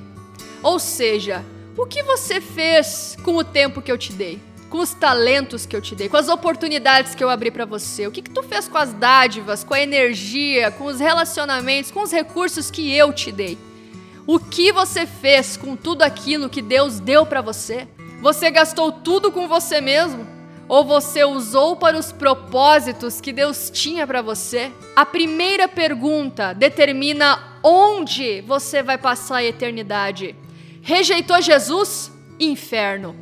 Ou 0.64 0.80
seja, 0.80 1.44
o 1.78 1.86
que 1.86 2.02
você 2.04 2.40
fez 2.40 3.18
com 3.24 3.36
o 3.36 3.44
tempo 3.44 3.82
que 3.82 3.92
eu 3.92 3.98
te 3.98 4.14
dei? 4.14 4.40
Com 4.70 4.80
os 4.80 4.94
talentos 4.94 5.66
que 5.66 5.76
eu 5.76 5.82
te 5.82 5.94
dei, 5.94 6.08
com 6.10 6.18
as 6.18 6.30
oportunidades 6.30 7.14
que 7.14 7.24
eu 7.24 7.30
abri 7.30 7.52
para 7.52 7.66
você? 7.66 8.08
O 8.08 8.12
que, 8.12 8.22
que 8.22 8.30
tu 8.30 8.42
fez 8.44 8.68
com 8.68 8.78
as 8.78 8.94
dádivas, 8.94 9.64
com 9.64 9.74
a 9.74 9.82
energia, 9.82 10.72
com 10.72 10.86
os 10.86 11.00
relacionamentos, 11.00 11.92
com 11.92 12.02
os 12.02 12.12
recursos 12.12 12.72
que 12.72 12.96
eu 12.96 13.12
te 13.12 13.32
dei? 13.32 13.58
O 14.26 14.40
que 14.40 14.72
você 14.72 15.06
fez 15.06 15.56
com 15.58 15.76
tudo 15.76 16.02
aquilo 16.02 16.50
que 16.50 16.62
Deus 16.62 17.00
deu 17.00 17.26
para 17.26 17.42
você? 17.42 17.88
Você 18.22 18.50
gastou 18.50 18.92
tudo 18.92 19.32
com 19.32 19.48
você 19.48 19.82
mesmo? 19.82 20.26
Ou 20.68 20.84
você 20.84 21.24
usou 21.24 21.76
para 21.76 21.98
os 21.98 22.12
propósitos 22.12 23.22
que 23.22 23.32
Deus 23.32 23.70
tinha 23.70 24.08
para 24.08 24.22
você? 24.22 24.72
A 24.96 25.06
primeira 25.06 25.68
pergunta 25.68 26.54
determina 26.54 27.60
onde 27.62 28.42
você 28.42 28.82
vai 28.82 28.98
passar 28.98 29.38
a 29.38 29.44
eternidade. 29.44 30.36
Rejeitou 30.82 31.42
Jesus? 31.42 32.12
Inferno. 32.40 33.16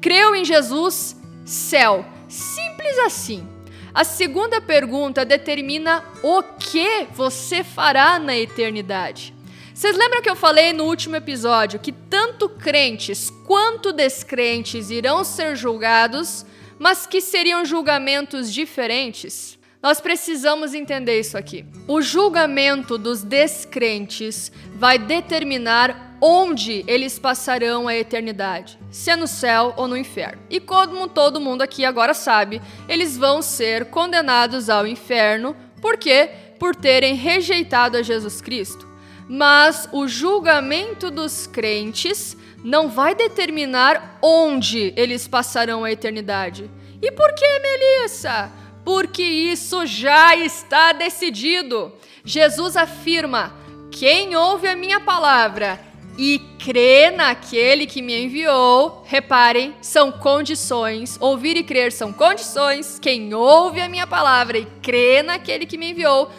Creu 0.00 0.34
em 0.34 0.44
Jesus? 0.44 1.16
Céu. 1.44 2.04
Simples 2.28 2.98
assim. 2.98 3.48
A 3.92 4.04
segunda 4.04 4.60
pergunta 4.60 5.24
determina 5.24 6.04
o 6.22 6.42
que 6.42 7.06
você 7.12 7.64
fará 7.64 8.18
na 8.18 8.36
eternidade. 8.36 9.34
Vocês 9.80 9.96
lembram 9.96 10.20
que 10.20 10.28
eu 10.28 10.36
falei 10.36 10.74
no 10.74 10.84
último 10.84 11.16
episódio 11.16 11.80
que 11.80 11.90
tanto 11.90 12.50
crentes 12.50 13.30
quanto 13.46 13.94
descrentes 13.94 14.90
irão 14.90 15.24
ser 15.24 15.56
julgados, 15.56 16.44
mas 16.78 17.06
que 17.06 17.18
seriam 17.18 17.64
julgamentos 17.64 18.52
diferentes? 18.52 19.58
Nós 19.82 19.98
precisamos 19.98 20.74
entender 20.74 21.18
isso 21.18 21.38
aqui. 21.38 21.64
O 21.88 22.02
julgamento 22.02 22.98
dos 22.98 23.22
descrentes 23.22 24.52
vai 24.74 24.98
determinar 24.98 26.18
onde 26.20 26.84
eles 26.86 27.18
passarão 27.18 27.88
a 27.88 27.96
eternidade, 27.96 28.78
se 28.90 29.10
é 29.10 29.16
no 29.16 29.26
céu 29.26 29.72
ou 29.78 29.88
no 29.88 29.96
inferno. 29.96 30.42
E 30.50 30.60
como 30.60 31.08
todo 31.08 31.40
mundo 31.40 31.62
aqui 31.62 31.86
agora 31.86 32.12
sabe, 32.12 32.60
eles 32.86 33.16
vão 33.16 33.40
ser 33.40 33.86
condenados 33.86 34.68
ao 34.68 34.86
inferno, 34.86 35.56
por 35.80 35.96
quê? 35.96 36.28
Por 36.58 36.76
terem 36.76 37.14
rejeitado 37.14 37.96
a 37.96 38.02
Jesus 38.02 38.42
Cristo 38.42 38.89
mas 39.32 39.88
o 39.92 40.08
julgamento 40.08 41.08
dos 41.08 41.46
crentes 41.46 42.36
não 42.64 42.88
vai 42.88 43.14
determinar 43.14 44.18
onde 44.20 44.92
eles 44.96 45.28
passarão 45.28 45.84
a 45.84 45.92
eternidade. 45.92 46.68
E 47.00 47.12
por 47.12 47.32
que, 47.32 47.46
Melissa? 47.60 48.50
Porque 48.84 49.22
isso 49.22 49.86
já 49.86 50.34
está 50.34 50.90
decidido. 50.92 51.92
Jesus 52.24 52.76
afirma: 52.76 53.54
quem 53.92 54.34
ouve 54.34 54.66
a 54.66 54.74
minha 54.74 54.98
palavra 54.98 55.78
e 56.18 56.40
crê 56.58 57.12
naquele 57.12 57.86
que 57.86 58.02
me 58.02 58.24
enviou, 58.24 59.04
reparem, 59.06 59.76
são 59.80 60.10
condições. 60.10 61.16
Ouvir 61.20 61.56
e 61.56 61.62
crer 61.62 61.92
são 61.92 62.12
condições. 62.12 62.98
Quem 62.98 63.32
ouve 63.32 63.80
a 63.80 63.88
minha 63.88 64.08
palavra 64.08 64.58
e 64.58 64.66
crê 64.82 65.22
naquele 65.22 65.66
que 65.66 65.78
me 65.78 65.92
enviou, 65.92 66.32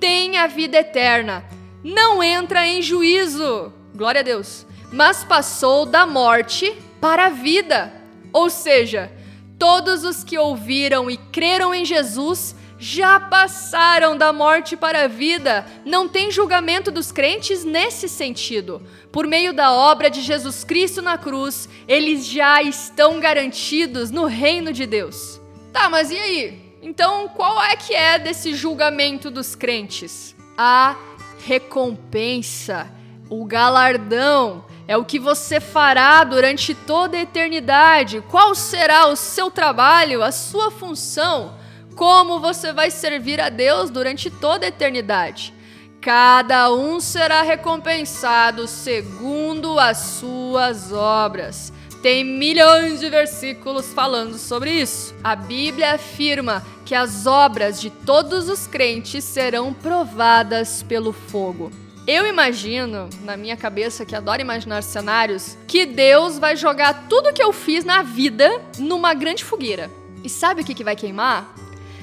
tem 0.00 0.38
a 0.38 0.48
vida 0.48 0.78
eterna 0.78 1.61
não 1.82 2.22
entra 2.22 2.66
em 2.66 2.80
juízo, 2.80 3.72
glória 3.94 4.20
a 4.20 4.24
Deus, 4.24 4.66
mas 4.92 5.24
passou 5.24 5.84
da 5.86 6.06
morte 6.06 6.72
para 7.00 7.26
a 7.26 7.30
vida. 7.30 7.92
Ou 8.32 8.48
seja, 8.48 9.12
todos 9.58 10.04
os 10.04 10.22
que 10.22 10.38
ouviram 10.38 11.10
e 11.10 11.16
creram 11.16 11.74
em 11.74 11.84
Jesus 11.84 12.54
já 12.78 13.20
passaram 13.20 14.16
da 14.16 14.32
morte 14.32 14.76
para 14.76 15.04
a 15.04 15.08
vida. 15.08 15.64
Não 15.84 16.08
tem 16.08 16.32
julgamento 16.32 16.90
dos 16.90 17.12
crentes 17.12 17.64
nesse 17.64 18.08
sentido. 18.08 18.82
Por 19.12 19.24
meio 19.24 19.52
da 19.52 19.72
obra 19.72 20.10
de 20.10 20.20
Jesus 20.20 20.64
Cristo 20.64 21.00
na 21.00 21.16
cruz, 21.16 21.68
eles 21.86 22.26
já 22.26 22.60
estão 22.60 23.20
garantidos 23.20 24.10
no 24.10 24.24
reino 24.24 24.72
de 24.72 24.84
Deus. 24.84 25.40
Tá, 25.72 25.88
mas 25.88 26.10
e 26.10 26.18
aí? 26.18 26.76
Então, 26.82 27.28
qual 27.28 27.62
é 27.62 27.76
que 27.76 27.94
é 27.94 28.18
desse 28.18 28.52
julgamento 28.52 29.30
dos 29.30 29.54
crentes? 29.54 30.34
A 30.58 30.96
recompensa, 31.46 32.90
o 33.28 33.44
galardão, 33.44 34.64
é 34.86 34.96
o 34.96 35.04
que 35.04 35.18
você 35.18 35.60
fará 35.60 36.22
durante 36.24 36.74
toda 36.74 37.16
a 37.16 37.22
eternidade. 37.22 38.22
Qual 38.30 38.54
será 38.54 39.06
o 39.06 39.16
seu 39.16 39.50
trabalho, 39.50 40.22
a 40.22 40.32
sua 40.32 40.70
função? 40.70 41.54
Como 41.94 42.40
você 42.40 42.72
vai 42.72 42.90
servir 42.90 43.40
a 43.40 43.48
Deus 43.48 43.90
durante 43.90 44.30
toda 44.30 44.66
a 44.66 44.68
eternidade? 44.68 45.54
Cada 46.00 46.72
um 46.72 46.98
será 46.98 47.42
recompensado 47.42 48.66
segundo 48.66 49.78
as 49.78 49.98
suas 49.98 50.92
obras. 50.92 51.72
Tem 52.02 52.24
milhões 52.24 52.98
de 52.98 53.08
versículos 53.08 53.92
falando 53.92 54.36
sobre 54.36 54.72
isso. 54.72 55.14
A 55.22 55.36
Bíblia 55.36 55.94
afirma 55.94 56.66
que 56.84 56.96
as 56.96 57.26
obras 57.26 57.80
de 57.80 57.90
todos 57.90 58.48
os 58.48 58.66
crentes 58.66 59.22
serão 59.22 59.72
provadas 59.72 60.82
pelo 60.82 61.12
fogo. 61.12 61.70
Eu 62.04 62.26
imagino, 62.26 63.08
na 63.22 63.36
minha 63.36 63.56
cabeça, 63.56 64.04
que 64.04 64.16
adoro 64.16 64.42
imaginar 64.42 64.82
cenários, 64.82 65.56
que 65.68 65.86
Deus 65.86 66.40
vai 66.40 66.56
jogar 66.56 67.06
tudo 67.08 67.32
que 67.32 67.40
eu 67.42 67.52
fiz 67.52 67.84
na 67.84 68.02
vida 68.02 68.50
numa 68.80 69.14
grande 69.14 69.44
fogueira. 69.44 69.88
E 70.24 70.28
sabe 70.28 70.62
o 70.62 70.64
que, 70.64 70.74
que 70.74 70.82
vai 70.82 70.96
queimar? 70.96 71.54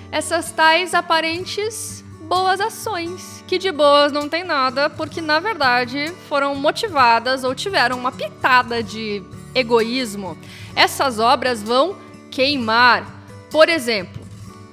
Essas 0.10 0.50
tais 0.54 0.94
aparentes 0.94 2.06
boas 2.22 2.62
ações, 2.62 3.44
que 3.46 3.58
de 3.58 3.70
boas 3.70 4.14
não 4.14 4.30
tem 4.30 4.46
nada, 4.46 4.90
porque 4.90 5.20
na 5.20 5.42
verdade 5.42 6.14
foram 6.30 6.56
motivadas 6.56 7.44
ou 7.44 7.54
tiveram 7.54 7.98
uma 7.98 8.14
pitada 8.14 8.82
de 8.82 9.22
egoísmo, 9.54 10.38
essas 10.76 11.20
obras 11.20 11.62
vão 11.62 11.96
queimar. 12.30 13.24
Por 13.50 13.70
exemplo, 13.70 14.22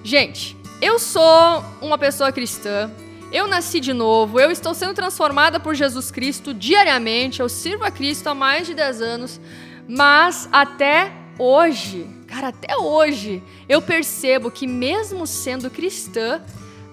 gente, 0.03 0.57
eu 0.81 0.99
sou 0.99 1.65
uma 1.81 1.97
pessoa 1.97 2.31
cristã, 2.31 2.91
eu 3.33 3.47
nasci 3.47 3.81
de 3.81 3.93
novo, 3.93 4.39
eu 4.39 4.51
estou 4.51 4.75
sendo 4.75 4.95
transformada 4.95 5.59
por 5.59 5.75
Jesus 5.75 6.11
Cristo 6.11 6.55
diariamente, 6.55 7.41
eu 7.41 7.49
sirvo 7.49 7.85
a 7.85 7.91
Cristo 7.91 8.29
há 8.29 8.35
mais 8.35 8.67
de 8.67 8.75
10 8.75 9.01
anos, 9.01 9.41
mas 9.89 10.49
até 10.53 11.13
hoje, 11.39 12.07
cara, 12.27 12.49
até 12.49 12.77
hoje, 12.77 13.43
eu 13.69 13.81
percebo 13.83 14.51
que 14.51 14.67
mesmo 14.67 15.27
sendo 15.27 15.71
cristã, 15.71 16.43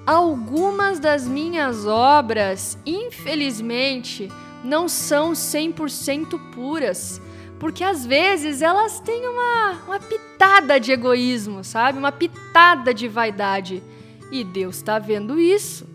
algumas 0.06 1.00
das 1.00 1.28
minhas 1.28 1.86
obras, 1.86 2.78
infelizmente, 2.86 4.32
não 4.64 4.88
são 4.88 5.34
100% 5.34 6.40
puras 6.54 7.22
porque 7.64 7.82
às 7.82 8.06
vezes 8.06 8.62
elas 8.62 9.00
têm 9.00 9.26
uma, 9.26 9.72
uma 9.88 9.98
pitada 9.98 10.78
de 10.78 10.92
egoísmo, 10.92 11.64
sabe? 11.64 11.98
Uma 11.98 12.12
pitada 12.12 12.94
de 12.94 13.08
vaidade. 13.08 13.82
E 14.30 14.44
Deus 14.44 14.76
está 14.76 15.00
vendo 15.00 15.40
isso. 15.40 15.88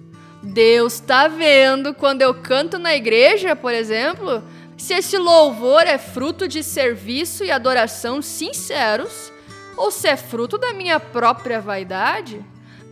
Deus 0.42 0.94
está 0.94 1.28
vendo 1.28 1.92
quando 1.92 2.22
eu 2.22 2.32
canto 2.32 2.78
na 2.78 2.94
igreja, 2.94 3.54
por 3.54 3.74
exemplo, 3.74 4.42
se 4.78 4.94
esse 4.94 5.18
louvor 5.18 5.82
é 5.82 5.98
fruto 5.98 6.48
de 6.48 6.62
serviço 6.62 7.44
e 7.44 7.50
adoração 7.50 8.22
sinceros 8.22 9.30
ou 9.76 9.90
se 9.90 10.08
é 10.08 10.16
fruto 10.16 10.56
da 10.56 10.72
minha 10.72 10.98
própria 10.98 11.60
vaidade. 11.60 12.42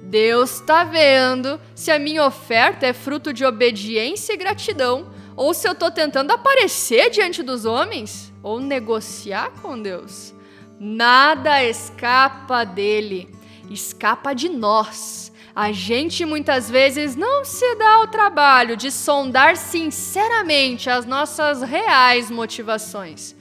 Deus 0.03 0.57
está 0.57 0.85
vendo 0.85 1.59
se 1.75 1.91
a 1.91 1.99
minha 1.99 2.27
oferta 2.27 2.87
é 2.87 2.93
fruto 2.93 3.33
de 3.33 3.43
obediência 3.43 4.35
e 4.35 4.37
gratidão, 4.37 5.11
ou 5.35 5.55
se 5.55 5.67
eu 5.67 5.73
estou 5.73 5.91
tentando 5.91 6.31
aparecer 6.33 7.09
diante 7.09 7.43
dos 7.43 7.65
homens, 7.65 8.36
ou 8.47 8.61
negociar 8.61 9.51
com 9.61 9.77
Deus. 9.77 10.33
Nada 10.79 11.65
escapa 11.65 12.63
dele, 12.63 13.29
escapa 13.69 14.33
de 14.33 14.49
nós. 14.49 15.33
A 15.53 15.73
gente 15.73 16.25
muitas 16.25 16.71
vezes 16.71 17.17
não 17.17 17.45
se 17.45 17.75
dá 17.75 17.95
ao 17.95 18.07
trabalho 18.07 18.77
de 18.77 18.93
sondar 18.93 19.57
sinceramente 19.57 20.89
as 20.89 21.05
nossas 21.05 21.61
reais 21.61 22.31
motivações, 22.31 23.35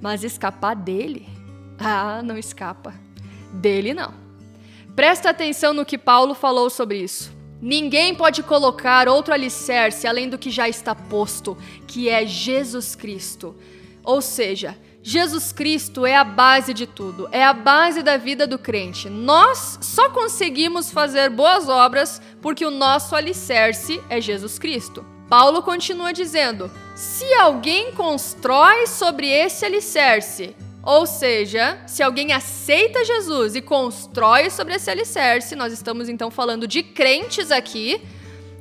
mas 0.00 0.24
escapar 0.24 0.74
dele, 0.74 1.28
ah, 1.78 2.20
não 2.24 2.36
escapa. 2.36 2.92
Dele 3.52 3.94
não. 3.94 4.12
Presta 4.96 5.30
atenção 5.30 5.72
no 5.72 5.86
que 5.86 5.96
Paulo 5.96 6.34
falou 6.34 6.68
sobre 6.68 6.98
isso. 6.98 7.32
Ninguém 7.62 8.12
pode 8.12 8.42
colocar 8.42 9.08
outro 9.08 9.32
alicerce 9.32 10.04
além 10.04 10.28
do 10.28 10.36
que 10.36 10.50
já 10.50 10.68
está 10.68 10.96
posto, 10.96 11.56
que 11.86 12.08
é 12.08 12.26
Jesus 12.26 12.96
Cristo. 12.96 13.54
Ou 14.08 14.22
seja, 14.22 14.74
Jesus 15.02 15.52
Cristo 15.52 16.06
é 16.06 16.16
a 16.16 16.24
base 16.24 16.72
de 16.72 16.86
tudo, 16.86 17.28
é 17.30 17.44
a 17.44 17.52
base 17.52 18.02
da 18.02 18.16
vida 18.16 18.46
do 18.46 18.58
crente. 18.58 19.10
Nós 19.10 19.78
só 19.82 20.08
conseguimos 20.08 20.90
fazer 20.90 21.28
boas 21.28 21.68
obras 21.68 22.18
porque 22.40 22.64
o 22.64 22.70
nosso 22.70 23.14
alicerce 23.14 24.00
é 24.08 24.18
Jesus 24.18 24.58
Cristo. 24.58 25.04
Paulo 25.28 25.62
continua 25.62 26.10
dizendo: 26.10 26.70
se 26.96 27.30
alguém 27.34 27.92
constrói 27.92 28.86
sobre 28.86 29.28
esse 29.28 29.66
alicerce, 29.66 30.56
ou 30.82 31.04
seja, 31.04 31.78
se 31.86 32.02
alguém 32.02 32.32
aceita 32.32 33.04
Jesus 33.04 33.56
e 33.56 33.60
constrói 33.60 34.48
sobre 34.48 34.76
esse 34.76 34.90
alicerce, 34.90 35.54
nós 35.54 35.70
estamos 35.70 36.08
então 36.08 36.30
falando 36.30 36.66
de 36.66 36.82
crentes 36.82 37.50
aqui 37.50 38.00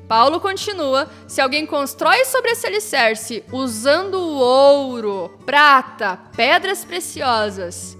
Paulo 0.08 0.40
continua: 0.40 1.10
se 1.28 1.42
alguém 1.42 1.66
constrói 1.66 2.24
sobre 2.26 2.52
esse 2.52 2.66
alicerce 2.66 3.44
usando 3.52 4.20
ouro, 4.20 5.38
prata, 5.46 6.18
pedras 6.36 6.86
preciosas, 6.86 7.98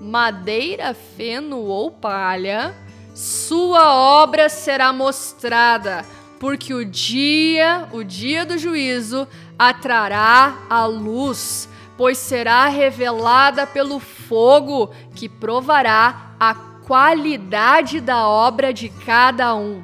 madeira, 0.00 0.94
feno 0.94 1.58
ou 1.60 1.90
palha, 1.90 2.74
sua 3.14 3.94
obra 3.94 4.48
será 4.48 4.92
mostrada, 4.92 6.04
porque 6.38 6.72
o 6.74 6.84
dia, 6.84 7.88
o 7.92 8.04
dia 8.04 8.44
do 8.44 8.58
juízo, 8.58 9.26
atrará 9.58 10.58
a 10.70 10.84
luz, 10.84 11.68
pois 11.96 12.18
será 12.18 12.68
revelada 12.68 13.66
pelo 13.66 13.98
fogo 13.98 14.90
que 15.14 15.28
provará 15.28 16.34
a 16.38 16.54
qualidade 16.54 18.00
da 18.00 18.28
obra 18.28 18.72
de 18.72 18.88
cada 18.88 19.54
um. 19.54 19.82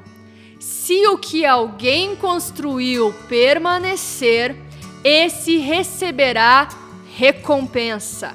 Se 0.66 1.06
o 1.08 1.18
que 1.18 1.44
alguém 1.44 2.16
construiu 2.16 3.14
permanecer, 3.28 4.56
esse 5.04 5.58
receberá 5.58 6.70
recompensa. 7.14 8.34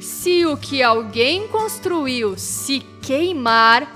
Se 0.00 0.44
o 0.44 0.56
que 0.56 0.82
alguém 0.82 1.46
construiu 1.46 2.36
se 2.36 2.80
queimar, 3.00 3.86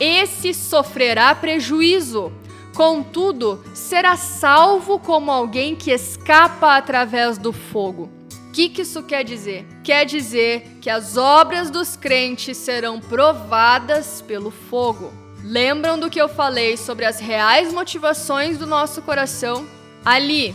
esse 0.00 0.52
sofrerá 0.52 1.32
prejuízo. 1.32 2.32
Contudo, 2.74 3.62
será 3.74 4.16
salvo 4.16 4.98
como 4.98 5.30
alguém 5.30 5.76
que 5.76 5.92
escapa 5.92 6.76
através 6.76 7.38
do 7.38 7.52
fogo. 7.52 8.10
O 8.48 8.50
que, 8.50 8.68
que 8.68 8.82
isso 8.82 9.04
quer 9.04 9.22
dizer? 9.22 9.64
Quer 9.84 10.04
dizer 10.04 10.78
que 10.80 10.90
as 10.90 11.16
obras 11.16 11.70
dos 11.70 11.94
crentes 11.94 12.56
serão 12.56 12.98
provadas 12.98 14.20
pelo 14.20 14.50
fogo. 14.50 15.19
Lembram 15.44 15.98
do 15.98 16.10
que 16.10 16.20
eu 16.20 16.28
falei 16.28 16.76
sobre 16.76 17.04
as 17.04 17.18
reais 17.18 17.72
motivações 17.72 18.58
do 18.58 18.66
nosso 18.66 19.00
coração? 19.02 19.66
Ali, 20.04 20.54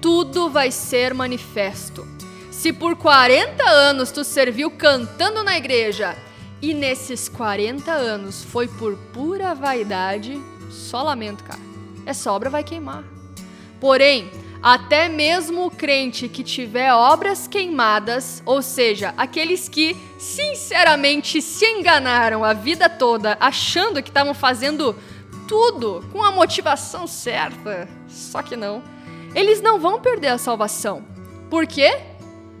tudo 0.00 0.48
vai 0.48 0.70
ser 0.70 1.12
manifesto. 1.12 2.06
Se 2.50 2.72
por 2.72 2.96
40 2.96 3.62
anos 3.64 4.10
tu 4.10 4.24
serviu 4.24 4.70
cantando 4.70 5.42
na 5.42 5.56
igreja 5.56 6.16
e 6.60 6.72
nesses 6.72 7.28
40 7.28 7.90
anos 7.92 8.42
foi 8.44 8.68
por 8.68 8.96
pura 9.12 9.54
vaidade, 9.54 10.40
só 10.70 11.02
lamento, 11.02 11.44
cara. 11.44 11.60
Essa 12.06 12.32
obra 12.32 12.48
vai 12.48 12.64
queimar. 12.64 13.04
Porém, 13.80 14.30
até 14.62 15.08
mesmo 15.08 15.66
o 15.66 15.70
crente 15.70 16.28
que 16.28 16.44
tiver 16.44 16.92
obras 16.92 17.48
queimadas, 17.48 18.42
ou 18.46 18.62
seja, 18.62 19.12
aqueles 19.16 19.68
que 19.68 19.96
sinceramente 20.18 21.42
se 21.42 21.66
enganaram 21.66 22.44
a 22.44 22.52
vida 22.52 22.88
toda 22.88 23.36
achando 23.40 24.02
que 24.02 24.10
estavam 24.10 24.34
fazendo 24.34 24.94
tudo 25.48 26.04
com 26.12 26.22
a 26.22 26.30
motivação 26.30 27.06
certa, 27.06 27.88
só 28.08 28.40
que 28.40 28.54
não, 28.54 28.82
eles 29.34 29.60
não 29.60 29.80
vão 29.80 30.00
perder 30.00 30.28
a 30.28 30.38
salvação. 30.38 31.04
Por 31.50 31.66
quê? 31.66 32.00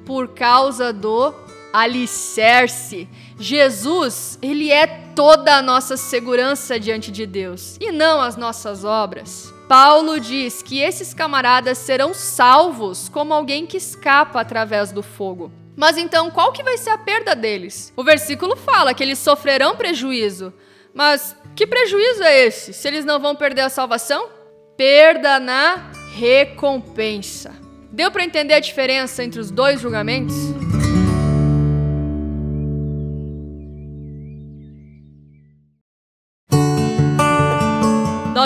Por 0.04 0.28
causa 0.28 0.92
do 0.92 1.32
alicerce. 1.72 3.08
Jesus, 3.38 4.38
ele 4.42 4.70
é 4.70 4.86
toda 5.14 5.56
a 5.56 5.62
nossa 5.62 5.96
segurança 5.96 6.78
diante 6.78 7.10
de 7.10 7.26
Deus 7.26 7.76
e 7.80 7.92
não 7.92 8.20
as 8.20 8.36
nossas 8.36 8.84
obras. 8.84 9.51
Paulo 9.72 10.20
diz 10.20 10.60
que 10.60 10.80
esses 10.80 11.14
camaradas 11.14 11.78
serão 11.78 12.12
salvos 12.12 13.08
como 13.08 13.32
alguém 13.32 13.64
que 13.64 13.78
escapa 13.78 14.38
através 14.38 14.92
do 14.92 15.02
fogo. 15.02 15.50
Mas 15.74 15.96
então, 15.96 16.30
qual 16.30 16.52
que 16.52 16.62
vai 16.62 16.76
ser 16.76 16.90
a 16.90 16.98
perda 16.98 17.34
deles? 17.34 17.90
O 17.96 18.04
versículo 18.04 18.54
fala 18.54 18.92
que 18.92 19.02
eles 19.02 19.18
sofrerão 19.18 19.74
prejuízo. 19.74 20.52
Mas 20.92 21.34
que 21.56 21.66
prejuízo 21.66 22.22
é 22.22 22.44
esse? 22.44 22.74
Se 22.74 22.86
eles 22.86 23.06
não 23.06 23.18
vão 23.18 23.34
perder 23.34 23.62
a 23.62 23.70
salvação? 23.70 24.28
Perda 24.76 25.40
na 25.40 25.90
recompensa. 26.14 27.54
Deu 27.90 28.10
para 28.10 28.24
entender 28.24 28.52
a 28.52 28.60
diferença 28.60 29.24
entre 29.24 29.40
os 29.40 29.50
dois 29.50 29.80
julgamentos? 29.80 30.36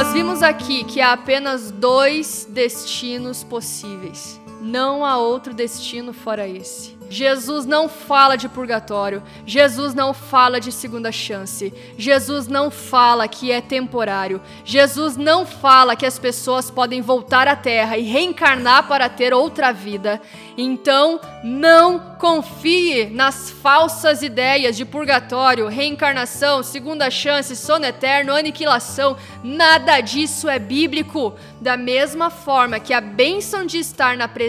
Nós 0.06 0.14
vimos 0.14 0.40
aqui 0.40 0.84
que 0.84 1.00
há 1.00 1.12
apenas 1.12 1.72
dois 1.72 2.46
destinos 2.48 3.42
possíveis. 3.42 4.40
Não 4.60 5.04
há 5.04 5.18
outro 5.18 5.54
destino 5.54 6.12
fora 6.12 6.48
esse. 6.48 6.96
Jesus 7.08 7.64
não 7.64 7.88
fala 7.88 8.36
de 8.36 8.48
purgatório, 8.48 9.22
Jesus 9.46 9.94
não 9.94 10.12
fala 10.12 10.60
de 10.60 10.72
segunda 10.72 11.12
chance, 11.12 11.72
Jesus 11.96 12.48
não 12.48 12.70
fala 12.70 13.28
que 13.28 13.52
é 13.52 13.60
temporário, 13.60 14.40
Jesus 14.64 15.16
não 15.16 15.46
fala 15.46 15.94
que 15.94 16.04
as 16.04 16.18
pessoas 16.18 16.70
podem 16.70 17.00
voltar 17.00 17.46
à 17.46 17.54
terra 17.54 17.96
e 17.96 18.02
reencarnar 18.02 18.88
para 18.88 19.08
ter 19.08 19.32
outra 19.32 19.72
vida. 19.72 20.20
Então, 20.58 21.20
não 21.44 22.16
confie 22.18 23.06
nas 23.10 23.50
falsas 23.50 24.22
ideias 24.22 24.76
de 24.76 24.84
purgatório, 24.84 25.68
reencarnação, 25.68 26.62
segunda 26.62 27.10
chance, 27.10 27.54
sono 27.54 27.84
eterno, 27.84 28.34
aniquilação. 28.34 29.16
Nada 29.44 30.00
disso 30.00 30.48
é 30.48 30.58
bíblico. 30.58 31.34
Da 31.60 31.76
mesma 31.76 32.30
forma 32.30 32.80
que 32.80 32.94
a 32.94 33.00
bênção 33.00 33.66
de 33.66 33.78
estar 33.78 34.16
na 34.16 34.26
presença 34.26 34.45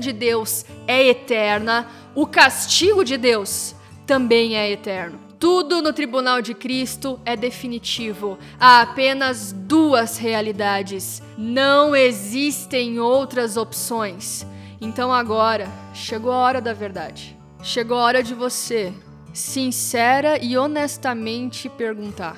de 0.00 0.12
Deus 0.12 0.64
é 0.86 1.06
eterna, 1.08 1.86
o 2.14 2.26
castigo 2.26 3.04
de 3.04 3.16
Deus 3.16 3.74
também 4.06 4.56
é 4.56 4.70
eterno. 4.70 5.18
Tudo 5.38 5.80
no 5.80 5.92
tribunal 5.92 6.42
de 6.42 6.52
Cristo 6.52 7.20
é 7.24 7.36
definitivo. 7.36 8.38
Há 8.58 8.80
apenas 8.80 9.52
duas 9.52 10.18
realidades. 10.18 11.22
Não 11.36 11.94
existem 11.94 12.98
outras 12.98 13.56
opções. 13.56 14.44
Então 14.80 15.12
agora 15.12 15.68
chegou 15.94 16.32
a 16.32 16.38
hora 16.38 16.60
da 16.60 16.72
verdade. 16.72 17.38
Chegou 17.62 17.98
a 17.98 18.02
hora 18.02 18.22
de 18.22 18.34
você, 18.34 18.92
sincera 19.32 20.42
e 20.42 20.56
honestamente, 20.56 21.68
perguntar: 21.68 22.36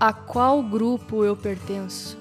a 0.00 0.12
qual 0.12 0.60
grupo 0.60 1.24
eu 1.24 1.36
pertenço? 1.36 2.18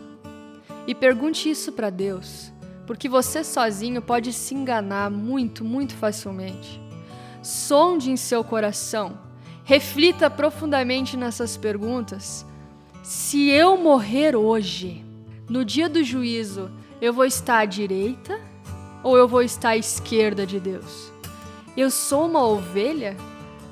E 0.85 0.93
pergunte 0.93 1.49
isso 1.49 1.71
para 1.71 1.89
Deus, 1.89 2.52
porque 2.85 3.07
você 3.07 3.43
sozinho 3.43 4.01
pode 4.01 4.33
se 4.33 4.53
enganar 4.53 5.09
muito, 5.09 5.63
muito 5.63 5.95
facilmente. 5.95 6.81
Sonde 7.41 8.11
em 8.11 8.17
seu 8.17 8.43
coração, 8.43 9.17
reflita 9.63 10.29
profundamente 10.29 11.15
nessas 11.15 11.57
perguntas. 11.57 12.45
Se 13.01 13.49
eu 13.49 13.77
morrer 13.77 14.35
hoje, 14.35 15.03
no 15.49 15.63
dia 15.65 15.89
do 15.89 16.03
juízo, 16.03 16.71
eu 17.01 17.13
vou 17.13 17.25
estar 17.25 17.59
à 17.59 17.65
direita 17.65 18.39
ou 19.03 19.17
eu 19.17 19.27
vou 19.27 19.41
estar 19.41 19.69
à 19.69 19.77
esquerda 19.77 20.45
de 20.45 20.59
Deus? 20.59 21.11
Eu 21.75 21.89
sou 21.89 22.27
uma 22.27 22.45
ovelha 22.45 23.17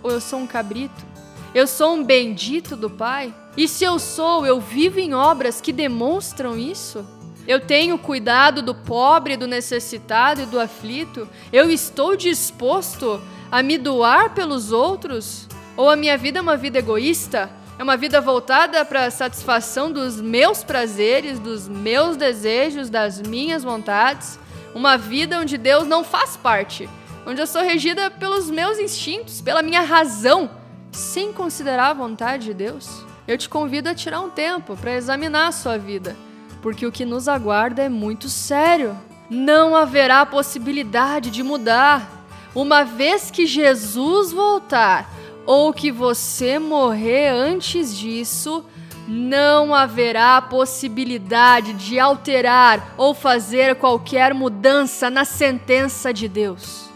ou 0.03 0.11
eu 0.11 0.19
sou 0.19 0.39
um 0.39 0.47
cabrito? 0.47 1.05
Eu 1.53 1.67
sou 1.67 1.95
um 1.95 2.03
bendito 2.03 2.75
do 2.75 2.89
Pai? 2.89 3.33
E 3.55 3.67
se 3.67 3.83
eu 3.83 3.99
sou, 3.99 4.45
eu 4.45 4.59
vivo 4.59 4.99
em 4.99 5.13
obras 5.13 5.59
que 5.59 5.73
demonstram 5.73 6.57
isso? 6.57 7.05
Eu 7.47 7.59
tenho 7.59 7.97
cuidado 7.97 8.61
do 8.61 8.75
pobre, 8.75 9.35
do 9.35 9.47
necessitado 9.47 10.41
e 10.41 10.45
do 10.45 10.59
aflito? 10.59 11.27
Eu 11.51 11.69
estou 11.69 12.15
disposto 12.15 13.21
a 13.51 13.63
me 13.63 13.77
doar 13.77 14.33
pelos 14.33 14.71
outros? 14.71 15.47
Ou 15.75 15.89
a 15.89 15.95
minha 15.95 16.17
vida 16.17 16.39
é 16.39 16.41
uma 16.41 16.55
vida 16.55 16.79
egoísta? 16.79 17.49
É 17.79 17.83
uma 17.83 17.97
vida 17.97 18.21
voltada 18.21 18.85
para 18.85 19.05
a 19.05 19.11
satisfação 19.11 19.91
dos 19.91 20.21
meus 20.21 20.63
prazeres, 20.63 21.39
dos 21.39 21.67
meus 21.67 22.15
desejos, 22.15 22.91
das 22.91 23.19
minhas 23.19 23.63
vontades? 23.63 24.37
Uma 24.75 24.97
vida 24.97 25.39
onde 25.39 25.57
Deus 25.57 25.87
não 25.87 26.03
faz 26.03 26.37
parte, 26.37 26.87
onde 27.25 27.41
eu 27.41 27.47
sou 27.47 27.63
regida 27.63 28.11
pelos 28.11 28.51
meus 28.51 28.77
instintos, 28.77 29.41
pela 29.41 29.63
minha 29.63 29.81
razão, 29.81 30.49
sem 30.91 31.33
considerar 31.33 31.89
a 31.89 31.93
vontade 31.93 32.45
de 32.45 32.53
Deus? 32.53 33.03
Eu 33.27 33.37
te 33.37 33.49
convido 33.49 33.89
a 33.89 33.95
tirar 33.95 34.21
um 34.21 34.29
tempo 34.29 34.77
para 34.77 34.95
examinar 34.95 35.47
a 35.47 35.51
sua 35.51 35.77
vida, 35.77 36.15
porque 36.61 36.85
o 36.85 36.91
que 36.91 37.05
nos 37.05 37.27
aguarda 37.27 37.81
é 37.81 37.89
muito 37.89 38.29
sério. 38.29 38.97
Não 39.29 39.75
haverá 39.75 40.25
possibilidade 40.25 41.31
de 41.31 41.41
mudar. 41.41 42.25
Uma 42.53 42.83
vez 42.83 43.31
que 43.31 43.45
Jesus 43.45 44.31
voltar 44.31 45.09
ou 45.45 45.73
que 45.73 45.91
você 45.91 46.59
morrer 46.59 47.29
antes 47.29 47.97
disso, 47.97 48.63
não 49.07 49.73
haverá 49.73 50.41
possibilidade 50.41 51.73
de 51.73 51.99
alterar 51.99 52.93
ou 52.97 53.13
fazer 53.13 53.75
qualquer 53.75 54.33
mudança 54.33 55.09
na 55.09 55.25
sentença 55.25 56.13
de 56.13 56.27
Deus. 56.27 56.89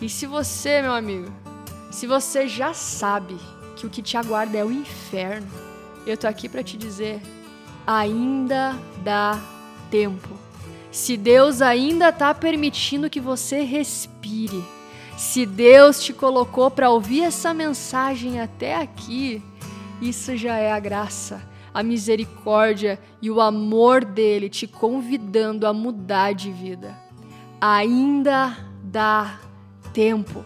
E 0.00 0.08
se 0.08 0.26
você, 0.26 0.82
meu 0.82 0.92
amigo, 0.92 1.32
se 1.90 2.06
você 2.06 2.46
já 2.46 2.74
sabe 2.74 3.36
que 3.74 3.86
o 3.86 3.90
que 3.90 4.02
te 4.02 4.16
aguarda 4.16 4.58
é 4.58 4.64
o 4.64 4.70
inferno, 4.70 5.48
eu 6.06 6.16
tô 6.16 6.26
aqui 6.26 6.48
para 6.48 6.62
te 6.62 6.76
dizer: 6.76 7.20
ainda 7.88 8.78
dá 9.02 9.40
tempo. 9.90 10.28
Se 10.92 11.16
Deus 11.16 11.62
ainda 11.62 12.12
tá 12.12 12.34
permitindo 12.34 13.08
que 13.08 13.18
você 13.18 13.62
respire, 13.62 14.62
se 15.16 15.46
Deus 15.46 16.02
te 16.02 16.12
colocou 16.12 16.70
para 16.70 16.90
ouvir 16.90 17.22
essa 17.22 17.54
mensagem 17.54 18.40
até 18.40 18.76
aqui, 18.76 19.42
isso 20.02 20.36
já 20.36 20.56
é 20.58 20.70
a 20.70 20.78
graça, 20.78 21.40
a 21.72 21.82
misericórdia 21.82 23.00
e 23.22 23.30
o 23.30 23.40
amor 23.40 24.04
dele 24.04 24.50
te 24.50 24.66
convidando 24.66 25.66
a 25.66 25.72
mudar 25.72 26.34
de 26.34 26.52
vida. 26.52 26.94
Ainda 27.58 28.54
dá 28.84 29.40
tempo. 29.94 30.44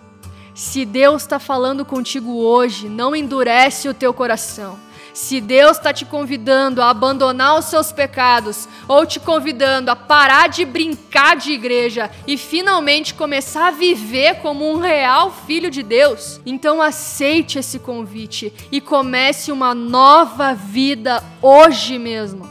Se 0.55 0.84
Deus 0.84 1.22
está 1.22 1.40
falando 1.40 1.84
contigo 1.84 2.36
hoje, 2.36 2.88
não 2.88 3.16
endurece 3.16 3.88
o 3.88 3.95
teu 3.95 4.14
coração. 4.14 4.78
Se 5.13 5.41
Deus 5.41 5.77
está 5.77 5.93
te 5.93 6.07
convidando 6.07 6.81
a 6.81 6.89
abandonar 6.89 7.59
os 7.59 7.67
seus 7.67 7.93
pecados, 7.93 8.69
ou 8.89 9.05
te 9.05 9.21
convidando 9.21 9.91
a 9.91 9.97
parar 9.97 10.49
de 10.49 10.65
brincar 10.65 11.37
de 11.37 11.53
igreja 11.53 12.11
e 12.27 12.39
finalmente 12.39 13.15
começar 13.15 13.69
a 13.69 13.73
viver 13.73 14.37
como 14.37 14.71
um 14.71 14.79
real 14.79 15.31
filho 15.47 15.71
de 15.71 15.83
Deus, 15.83 16.41
então 16.47 16.81
aceite 16.81 17.59
esse 17.59 17.79
convite 17.79 18.53
e 18.73 18.81
comece 18.81 19.53
uma 19.53 19.75
nova 19.75 20.55
vida 20.55 21.23
hoje 21.43 21.99
mesmo. 21.99 22.49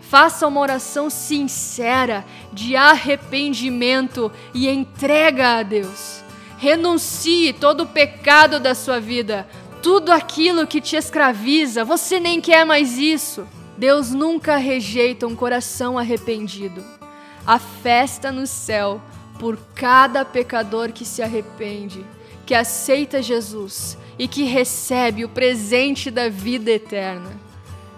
Faça 0.00 0.46
uma 0.46 0.60
oração 0.60 1.08
sincera 1.08 2.26
de 2.52 2.76
arrependimento 2.76 4.30
e 4.52 4.68
entrega 4.68 5.60
a 5.60 5.62
Deus. 5.62 6.22
Renuncie 6.58 7.52
todo 7.54 7.84
o 7.84 7.86
pecado 7.86 8.60
da 8.60 8.74
sua 8.74 9.00
vida, 9.00 9.48
tudo 9.82 10.12
aquilo 10.12 10.66
que 10.66 10.80
te 10.80 10.94
escraviza, 10.94 11.84
você 11.84 12.20
nem 12.20 12.40
quer 12.40 12.64
mais 12.64 12.96
isso. 12.96 13.46
Deus 13.76 14.12
nunca 14.12 14.56
rejeita 14.56 15.26
um 15.26 15.34
coração 15.34 15.98
arrependido. 15.98 16.82
A 17.44 17.58
festa 17.58 18.30
no 18.30 18.46
céu 18.46 19.02
por 19.40 19.58
cada 19.74 20.24
pecador 20.24 20.92
que 20.92 21.04
se 21.04 21.20
arrepende, 21.20 22.06
que 22.46 22.54
aceita 22.54 23.20
Jesus 23.20 23.98
e 24.16 24.28
que 24.28 24.44
recebe 24.44 25.24
o 25.24 25.28
presente 25.28 26.12
da 26.12 26.28
vida 26.28 26.70
eterna. 26.70 27.32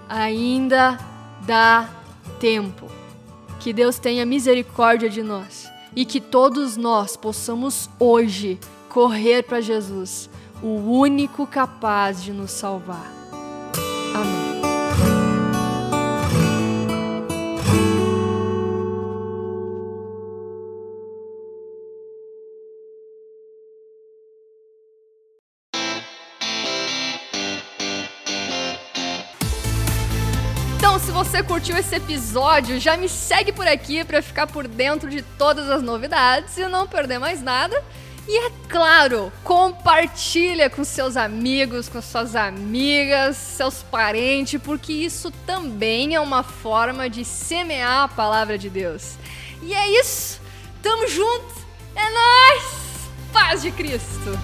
Ainda 0.09 0.99
dá 1.43 1.91
tempo. 2.41 2.91
Que 3.61 3.74
Deus 3.74 3.99
tenha 3.99 4.24
misericórdia 4.24 5.11
de 5.11 5.22
nós 5.22 5.70
e 5.95 6.05
que 6.07 6.20
todos 6.20 6.76
nós 6.76 7.16
possamos 7.16 7.91
hoje 7.99 8.59
correr 8.89 9.43
para 9.43 9.61
Jesus 9.61 10.30
o 10.63 10.99
único 10.99 11.47
capaz 11.47 12.23
de 12.23 12.33
nos 12.33 12.51
salvar. 12.51 13.13
Amém. 14.15 14.55
Então, 30.95 30.99
se 30.99 31.11
você 31.11 31.43
curtiu 31.43 31.77
esse 31.77 31.97
episódio, 31.97 32.79
já 32.79 32.97
me 32.97 33.09
segue 33.09 33.51
por 33.51 33.67
aqui 33.67 34.05
para 34.05 34.23
ficar 34.23 34.47
por 34.47 34.69
dentro 34.69 35.11
de 35.11 35.23
todas 35.23 35.69
as 35.69 35.83
novidades 35.83 36.57
e 36.57 36.69
não 36.69 36.87
perder 36.87 37.19
mais 37.19 37.43
nada. 37.43 37.83
E 38.27 38.47
é 38.47 38.51
claro, 38.68 39.31
compartilha 39.43 40.70
com 40.70 40.83
seus 40.83 41.16
amigos, 41.16 41.89
com 41.89 42.01
suas 42.01 42.35
amigas, 42.35 43.37
seus 43.37 43.83
parentes, 43.83 44.61
porque 44.62 44.93
isso 44.93 45.31
também 45.47 46.14
é 46.14 46.20
uma 46.20 46.43
forma 46.43 47.09
de 47.09 47.25
semear 47.25 48.05
a 48.05 48.09
palavra 48.09 48.57
de 48.57 48.70
Deus. 48.70 49.16
E 49.62 49.75
é 49.75 50.01
isso. 50.01 50.41
Tamo 50.83 51.07
junto. 51.07 51.55
É 51.95 52.11
nós. 52.11 52.85
Paz 53.33 53.62
de 53.62 53.70
Cristo. 53.70 54.39